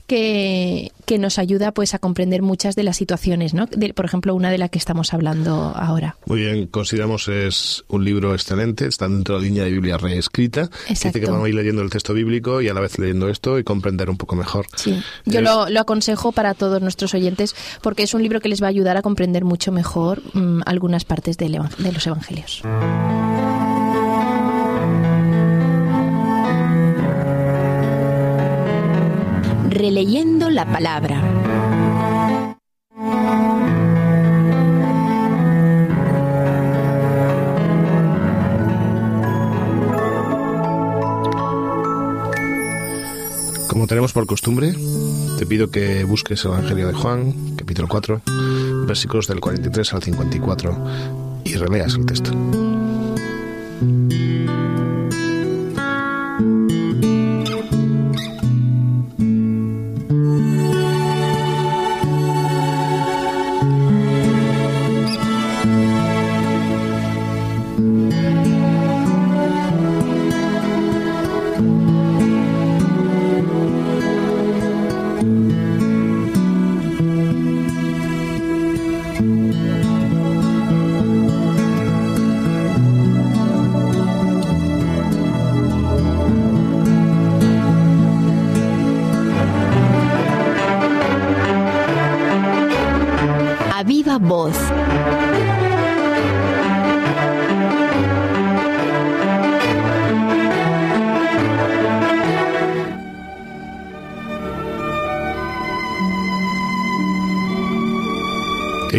Que, 0.07 0.91
que, 1.05 1.17
nos 1.17 1.37
ayuda 1.37 1.73
pues 1.73 1.93
a 1.93 1.99
comprender 1.99 2.41
muchas 2.41 2.75
de 2.75 2.83
las 2.83 2.95
situaciones, 2.95 3.53
¿no? 3.53 3.67
por 3.93 4.05
ejemplo, 4.05 4.33
una 4.35 4.49
de 4.49 4.57
la 4.57 4.69
que 4.69 4.79
estamos 4.79 5.13
hablando 5.13 5.73
ahora. 5.75 6.15
Muy 6.25 6.39
bien, 6.39 6.67
consideramos 6.67 7.27
es 7.27 7.83
un 7.89 8.05
libro 8.05 8.33
excelente, 8.33 8.87
está 8.87 9.09
dentro 9.09 9.35
de 9.35 9.41
la 9.41 9.47
línea 9.47 9.63
de 9.65 9.71
Biblia 9.71 9.97
reescrita. 9.97 10.69
Dice 10.87 11.11
que 11.11 11.25
vamos 11.25 11.45
a 11.45 11.49
ir 11.49 11.55
leyendo 11.55 11.81
el 11.81 11.89
texto 11.89 12.13
bíblico 12.13 12.61
y 12.61 12.69
a 12.69 12.73
la 12.73 12.79
vez 12.79 12.97
leyendo 12.99 13.27
esto 13.27 13.59
y 13.59 13.65
comprender 13.65 14.09
un 14.09 14.17
poco 14.17 14.35
mejor. 14.35 14.65
Sí, 14.75 14.97
yo 15.25 15.41
lo, 15.41 15.69
lo, 15.69 15.81
aconsejo 15.81 16.31
para 16.31 16.53
todos 16.53 16.81
nuestros 16.81 17.13
oyentes 17.13 17.55
porque 17.81 18.03
es 18.03 18.13
un 18.13 18.23
libro 18.23 18.39
que 18.39 18.49
les 18.49 18.61
va 18.61 18.67
a 18.67 18.69
ayudar 18.69 18.97
a 18.97 19.01
comprender 19.01 19.43
mucho 19.43 19.71
mejor 19.71 20.21
mm, 20.33 20.61
algunas 20.65 21.03
partes 21.03 21.37
de 21.37 21.49
los 21.49 22.07
evangelios. 22.07 22.63
Releyendo 29.77 30.49
la 30.49 30.65
palabra. 30.65 31.21
Como 43.67 43.85
tenemos 43.85 44.13
por 44.13 44.25
costumbre, 44.25 44.73
te 45.37 45.45
pido 45.45 45.69
que 45.69 46.03
busques 46.03 46.43
el 46.43 46.51
Evangelio 46.51 46.87
de 46.87 46.93
Juan, 46.93 47.55
capítulo 47.55 47.87
4, 47.87 48.21
versículos 48.87 49.27
del 49.27 49.39
43 49.39 49.93
al 49.93 50.03
54, 50.03 50.85
y 51.45 51.53
releas 51.55 51.93
el 51.95 52.05
texto. 52.05 52.31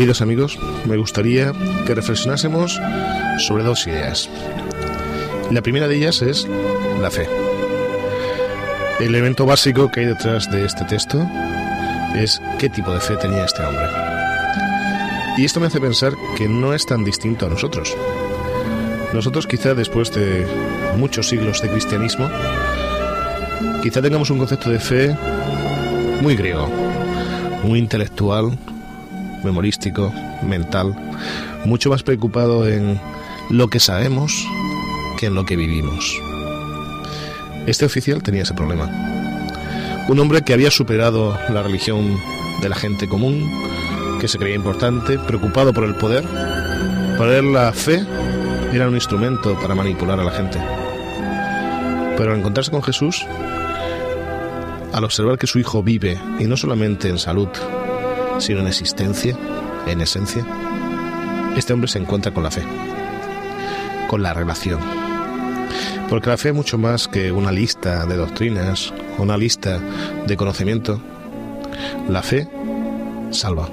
Queridos 0.09 0.23
amigos, 0.23 0.59
me 0.87 0.97
gustaría 0.97 1.53
que 1.87 1.95
reflexionásemos 1.95 2.81
sobre 3.47 3.63
dos 3.63 3.87
ideas. 3.87 4.31
La 5.51 5.61
primera 5.61 5.87
de 5.87 5.97
ellas 5.97 6.23
es 6.23 6.49
la 7.03 7.11
fe. 7.11 7.29
El 9.01 9.09
elemento 9.09 9.45
básico 9.45 9.91
que 9.91 10.01
hay 10.01 10.07
detrás 10.07 10.51
de 10.51 10.65
este 10.65 10.87
texto 10.87 11.29
es 12.17 12.41
qué 12.59 12.71
tipo 12.71 12.91
de 12.91 13.01
fe 13.01 13.19
tenía 13.19 13.45
este 13.45 13.63
hombre. 13.63 13.85
Y 15.37 15.45
esto 15.45 15.61
me 15.61 15.67
hace 15.67 15.79
pensar 15.79 16.15
que 16.39 16.49
no 16.49 16.73
es 16.73 16.87
tan 16.87 17.05
distinto 17.05 17.45
a 17.45 17.51
nosotros. 17.51 17.95
Nosotros 19.13 19.47
quizá 19.47 19.75
después 19.75 20.11
de 20.15 20.47
muchos 20.97 21.29
siglos 21.29 21.61
de 21.61 21.69
cristianismo, 21.69 22.31
quizá 23.83 24.01
tengamos 24.01 24.31
un 24.31 24.39
concepto 24.39 24.71
de 24.71 24.81
fe 24.81 25.15
muy 26.23 26.35
griego, 26.35 26.67
muy 27.63 27.79
intelectual, 27.79 28.57
memorístico, 29.45 30.13
mental, 30.43 30.95
mucho 31.65 31.91
más 31.91 32.03
preocupado 32.03 32.69
en 32.69 33.01
lo 33.51 33.69
que 33.69 33.81
sabemos 33.81 34.47
que 35.19 35.27
en 35.27 35.35
lo 35.35 35.45
que 35.45 35.57
vivimos. 35.57 36.21
Este 37.67 37.85
oficial 37.85 38.23
tenía 38.23 38.43
ese 38.43 38.55
problema. 38.55 38.89
Un 40.09 40.19
hombre 40.21 40.43
que 40.43 40.55
había 40.55 40.71
superado 40.71 41.37
la 41.51 41.63
religión 41.63 42.19
de 42.63 42.69
la 42.69 42.77
gente 42.77 43.09
común, 43.09 43.51
que 44.21 44.29
se 44.29 44.39
creía 44.39 44.57
importante, 44.57 45.19
preocupado 45.19 45.73
por 45.73 45.85
el 45.85 45.95
poder. 45.95 46.25
Para 47.19 47.37
él 47.37 47.53
la 47.53 47.73
fe 47.73 48.05
era 48.73 48.89
un 48.89 48.95
instrumento 48.95 49.59
para 49.61 49.75
manipular 49.75 50.19
a 50.19 50.25
la 50.25 50.31
gente. 50.31 50.59
Pero 52.17 52.33
al 52.33 52.39
encontrarse 52.39 52.71
con 52.71 52.83
Jesús, 52.83 53.27
al 54.93 55.05
observar 55.05 55.39
que 55.39 55.47
su 55.47 55.59
hijo 55.59 55.83
vive, 55.83 56.19
y 56.39 56.45
no 56.45 56.57
solamente 56.57 57.09
en 57.09 57.19
salud, 57.19 57.49
sino 58.39 58.61
en 58.61 58.67
existencia, 58.67 59.37
en 59.87 60.01
esencia, 60.01 60.45
este 61.57 61.73
hombre 61.73 61.89
se 61.89 61.99
encuentra 61.99 62.33
con 62.33 62.45
la 62.45 62.51
fe, 62.51 62.63
con 64.09 64.23
la 64.23 64.33
relación. 64.33 64.81
Porque 66.09 66.31
la 66.31 66.39
fe 66.39 66.51
es 66.51 66.55
mucho 66.55 66.79
más 66.79 67.09
que 67.09 67.33
una 67.33 67.53
lista 67.53 68.07
de 68.07 68.17
doctrinas, 68.17 68.93
una 69.19 69.37
lista 69.37 69.79
de 70.27 70.37
conocimiento. 70.37 71.01
La 72.09 72.23
fe 72.23 72.49
salva. 73.31 73.69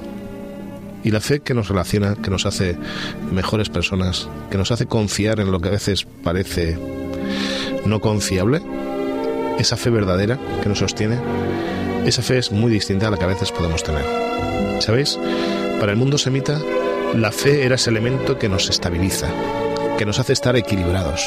Y 1.04 1.12
la 1.12 1.22
fe 1.22 1.40
que 1.40 1.54
nos 1.54 1.70
relaciona, 1.70 2.16
que 2.16 2.30
nos 2.30 2.46
hace 2.46 2.78
mejores 3.32 3.70
personas, 3.70 4.28
que 4.50 4.58
nos 4.58 4.72
hace 4.72 4.88
confiar 4.88 5.40
en 5.40 5.52
lo 5.52 5.60
que 5.60 5.70
a 5.70 5.72
veces 5.72 6.08
parece 6.24 6.78
no 7.86 8.02
confiable, 8.02 8.62
esa 9.60 9.78
fe 9.78 9.92
verdadera 9.92 10.40
que 10.62 10.70
nos 10.70 10.80
sostiene, 10.80 11.20
esa 12.06 12.22
fe 12.22 12.40
es 12.40 12.52
muy 12.52 12.72
distinta 12.72 13.08
a 13.08 13.12
la 13.12 13.18
que 13.18 13.24
a 13.24 13.28
veces 13.28 13.52
podemos 13.52 13.84
tener. 13.84 14.04
¿Sabéis? 14.80 15.20
Para 15.80 15.92
el 15.92 15.98
mundo 15.98 16.18
semita, 16.18 16.60
la 17.14 17.32
fe 17.32 17.66
era 17.66 17.76
ese 17.76 17.90
elemento 17.90 18.38
que 18.38 18.50
nos 18.50 18.70
estabiliza, 18.70 19.28
que 19.98 20.06
nos 20.06 20.20
hace 20.20 20.34
estar 20.34 20.56
equilibrados. 20.56 21.26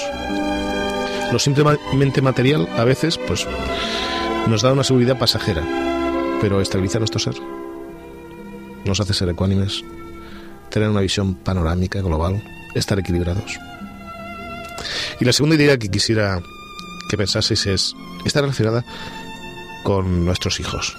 Lo 1.32 1.38
simplemente 1.38 2.22
material 2.22 2.68
a 2.76 2.84
veces, 2.84 3.18
pues, 3.18 3.46
nos 4.46 4.62
da 4.62 4.72
una 4.72 4.84
seguridad 4.84 5.18
pasajera, 5.18 5.62
pero 6.40 6.60
estabiliza 6.60 6.98
nuestro 6.98 7.20
ser. 7.20 7.34
Nos 8.84 9.00
hace 9.00 9.12
ser 9.12 9.28
ecuánimes, 9.28 9.84
tener 10.70 10.88
una 10.88 11.00
visión 11.00 11.34
panorámica, 11.34 12.00
global, 12.00 12.42
estar 12.74 12.98
equilibrados. 12.98 13.58
Y 15.20 15.24
la 15.24 15.32
segunda 15.32 15.56
idea 15.56 15.78
que 15.78 15.88
quisiera 15.88 16.40
que 17.10 17.16
pensaseis 17.16 17.66
es, 17.66 17.94
está 18.24 18.40
relacionada 18.40 18.84
con 19.82 20.24
nuestros 20.24 20.60
hijos. 20.60 20.96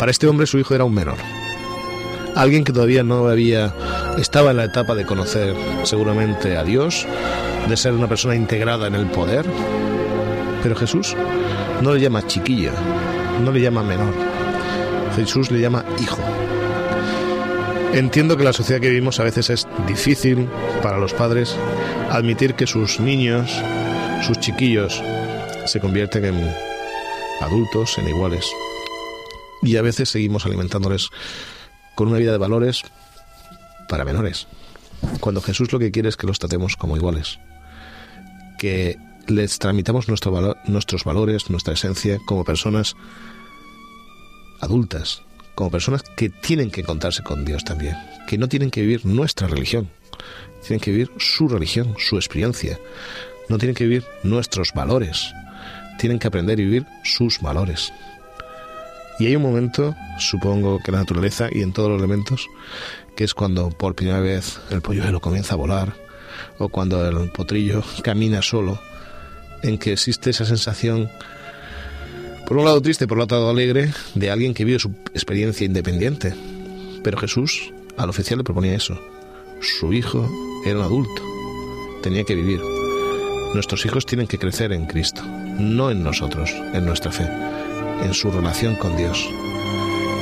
Para 0.00 0.12
este 0.12 0.26
hombre 0.26 0.46
su 0.46 0.58
hijo 0.58 0.74
era 0.74 0.84
un 0.84 0.94
menor. 0.94 1.18
Alguien 2.34 2.64
que 2.64 2.72
todavía 2.72 3.02
no 3.02 3.28
había 3.28 3.74
estaba 4.16 4.52
en 4.52 4.56
la 4.56 4.64
etapa 4.64 4.94
de 4.94 5.04
conocer 5.04 5.54
seguramente 5.82 6.56
a 6.56 6.64
Dios, 6.64 7.06
de 7.68 7.76
ser 7.76 7.92
una 7.92 8.08
persona 8.08 8.34
integrada 8.34 8.86
en 8.86 8.94
el 8.94 9.04
poder. 9.08 9.44
Pero 10.62 10.74
Jesús 10.74 11.14
no 11.82 11.92
le 11.92 12.00
llama 12.00 12.26
chiquilla, 12.26 12.72
no 13.44 13.52
le 13.52 13.60
llama 13.60 13.82
menor. 13.82 14.14
Jesús 15.16 15.50
le 15.50 15.60
llama 15.60 15.84
hijo. 16.00 16.22
Entiendo 17.92 18.38
que 18.38 18.44
la 18.44 18.54
sociedad 18.54 18.80
que 18.80 18.88
vivimos 18.88 19.20
a 19.20 19.24
veces 19.24 19.50
es 19.50 19.68
difícil 19.86 20.48
para 20.82 20.96
los 20.96 21.12
padres 21.12 21.54
admitir 22.08 22.54
que 22.54 22.66
sus 22.66 23.00
niños, 23.00 23.52
sus 24.26 24.40
chiquillos, 24.40 25.02
se 25.66 25.78
convierten 25.78 26.24
en 26.24 26.54
adultos, 27.42 27.98
en 27.98 28.08
iguales 28.08 28.46
y 29.62 29.76
a 29.76 29.82
veces 29.82 30.08
seguimos 30.08 30.46
alimentándoles 30.46 31.08
con 31.94 32.08
una 32.08 32.18
vida 32.18 32.32
de 32.32 32.38
valores 32.38 32.82
para 33.88 34.04
menores. 34.04 34.46
Cuando 35.20 35.40
Jesús 35.40 35.72
lo 35.72 35.78
que 35.78 35.90
quiere 35.90 36.08
es 36.08 36.16
que 36.16 36.26
los 36.26 36.38
tratemos 36.38 36.76
como 36.76 36.96
iguales, 36.96 37.38
que 38.58 38.98
les 39.26 39.58
tramitamos 39.58 40.08
nuestro 40.08 40.56
nuestros 40.66 41.04
valores, 41.04 41.50
nuestra 41.50 41.74
esencia 41.74 42.18
como 42.26 42.44
personas 42.44 42.96
adultas, 44.60 45.22
como 45.54 45.70
personas 45.70 46.02
que 46.02 46.28
tienen 46.28 46.70
que 46.70 46.82
encontrarse 46.82 47.22
con 47.22 47.44
Dios 47.44 47.64
también, 47.64 47.96
que 48.26 48.38
no 48.38 48.48
tienen 48.48 48.70
que 48.70 48.82
vivir 48.82 49.04
nuestra 49.06 49.46
religión, 49.46 49.90
tienen 50.66 50.80
que 50.80 50.90
vivir 50.90 51.10
su 51.18 51.48
religión, 51.48 51.94
su 51.98 52.16
experiencia, 52.16 52.78
no 53.48 53.58
tienen 53.58 53.74
que 53.74 53.84
vivir 53.84 54.04
nuestros 54.22 54.72
valores, 54.74 55.32
tienen 55.98 56.18
que 56.18 56.28
aprender 56.28 56.58
a 56.58 56.62
vivir 56.62 56.86
sus 57.04 57.40
valores. 57.40 57.92
Y 59.20 59.26
hay 59.26 59.36
un 59.36 59.42
momento, 59.42 59.94
supongo 60.18 60.80
que 60.82 60.90
la 60.90 61.00
naturaleza 61.00 61.48
y 61.52 61.60
en 61.60 61.74
todos 61.74 61.90
los 61.90 61.98
elementos, 61.98 62.48
que 63.14 63.24
es 63.24 63.34
cuando 63.34 63.68
por 63.68 63.94
primera 63.94 64.18
vez 64.18 64.58
el 64.70 64.80
polluelo 64.80 65.20
comienza 65.20 65.52
a 65.52 65.58
volar, 65.58 65.92
o 66.58 66.70
cuando 66.70 67.06
el 67.06 67.30
potrillo 67.30 67.82
camina 68.02 68.40
solo, 68.40 68.80
en 69.62 69.76
que 69.76 69.92
existe 69.92 70.30
esa 70.30 70.46
sensación, 70.46 71.10
por 72.46 72.56
un 72.56 72.64
lado 72.64 72.80
triste, 72.80 73.06
por 73.06 73.20
otro 73.20 73.36
lado 73.36 73.50
alegre, 73.50 73.92
de 74.14 74.30
alguien 74.30 74.54
que 74.54 74.64
vive 74.64 74.78
su 74.78 74.88
experiencia 75.12 75.66
independiente. 75.66 76.34
Pero 77.04 77.18
Jesús 77.18 77.74
al 77.98 78.08
oficial 78.08 78.38
le 78.38 78.44
proponía 78.44 78.74
eso. 78.74 78.98
Su 79.60 79.92
hijo 79.92 80.26
era 80.64 80.78
un 80.78 80.84
adulto, 80.84 81.22
tenía 82.02 82.24
que 82.24 82.34
vivir. 82.34 82.60
Nuestros 83.52 83.84
hijos 83.84 84.06
tienen 84.06 84.26
que 84.26 84.38
crecer 84.38 84.72
en 84.72 84.86
Cristo, 84.86 85.22
no 85.22 85.90
en 85.90 86.02
nosotros, 86.02 86.50
en 86.72 86.86
nuestra 86.86 87.12
fe 87.12 87.28
en 88.02 88.14
su 88.14 88.30
relación 88.30 88.76
con 88.76 88.96
Dios. 88.96 89.28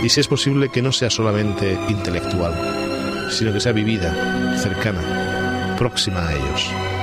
Y 0.02 0.08
si 0.08 0.20
es 0.20 0.28
posible 0.28 0.68
que 0.68 0.82
no 0.82 0.92
sea 0.92 1.10
solamente 1.10 1.78
intelectual, 1.88 3.28
sino 3.30 3.52
que 3.52 3.60
sea 3.60 3.72
vivida, 3.72 4.56
cercana, 4.58 5.76
próxima 5.76 6.28
a 6.28 6.34
ellos. 6.34 6.97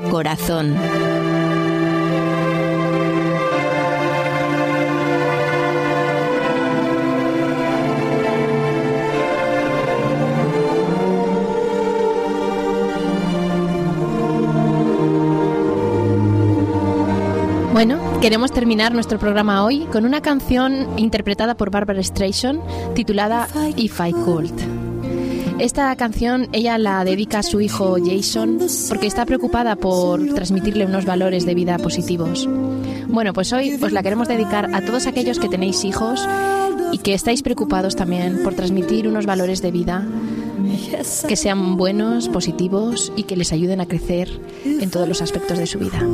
Corazón. 0.00 0.76
Bueno, 17.72 17.98
queremos 18.20 18.52
terminar 18.52 18.92
nuestro 18.92 19.18
programa 19.18 19.64
hoy 19.64 19.86
con 19.86 20.04
una 20.04 20.20
canción 20.20 20.86
interpretada 20.98 21.56
por 21.56 21.70
Barbara 21.70 22.02
Streisand 22.02 22.60
titulada 22.94 23.48
If 23.76 23.98
I 23.98 24.12
Could. 24.12 24.81
Esta 25.62 25.94
canción 25.94 26.48
ella 26.50 26.76
la 26.76 27.04
dedica 27.04 27.38
a 27.38 27.42
su 27.44 27.60
hijo 27.60 27.96
Jason 28.04 28.58
porque 28.88 29.06
está 29.06 29.24
preocupada 29.24 29.76
por 29.76 30.34
transmitirle 30.34 30.84
unos 30.84 31.04
valores 31.04 31.46
de 31.46 31.54
vida 31.54 31.78
positivos. 31.78 32.48
Bueno, 33.06 33.32
pues 33.32 33.52
hoy 33.52 33.78
os 33.80 33.92
la 33.92 34.02
queremos 34.02 34.26
dedicar 34.26 34.74
a 34.74 34.84
todos 34.84 35.06
aquellos 35.06 35.38
que 35.38 35.48
tenéis 35.48 35.84
hijos 35.84 36.28
y 36.90 36.98
que 36.98 37.14
estáis 37.14 37.44
preocupados 37.44 37.94
también 37.94 38.42
por 38.42 38.54
transmitir 38.54 39.06
unos 39.06 39.24
valores 39.24 39.62
de 39.62 39.70
vida 39.70 40.04
que 41.28 41.36
sean 41.36 41.76
buenos, 41.76 42.28
positivos 42.28 43.12
y 43.14 43.22
que 43.22 43.36
les 43.36 43.52
ayuden 43.52 43.80
a 43.80 43.86
crecer 43.86 44.30
en 44.64 44.90
todos 44.90 45.06
los 45.06 45.22
aspectos 45.22 45.58
de 45.58 45.66
su 45.68 45.78
vida. 45.78 46.04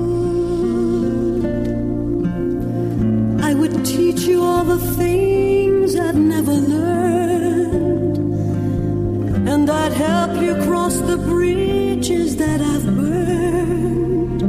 I'd 9.80 9.92
help 9.92 10.32
you 10.42 10.54
cross 10.66 10.96
the 11.10 11.16
bridges 11.16 12.36
that 12.36 12.60
I've 12.60 12.86
burned. 12.96 14.42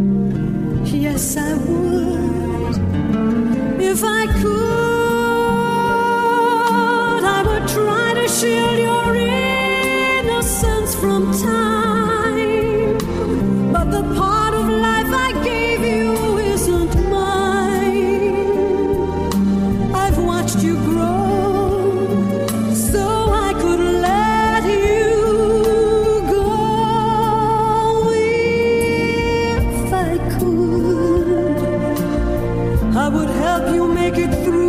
Yes, 0.88 1.38
I 1.38 1.54
would. 1.66 2.76
If 3.92 4.04
I 4.04 4.26
could, 4.42 5.60
I 7.38 7.40
would 7.48 7.66
try 7.76 8.08
to 8.20 8.28
shield 8.28 8.80
your 8.88 8.99
I 33.10 33.12
would 33.12 33.30
help 33.30 33.74
you 33.74 33.88
make 33.88 34.20
it 34.20 34.32
through 34.46 34.69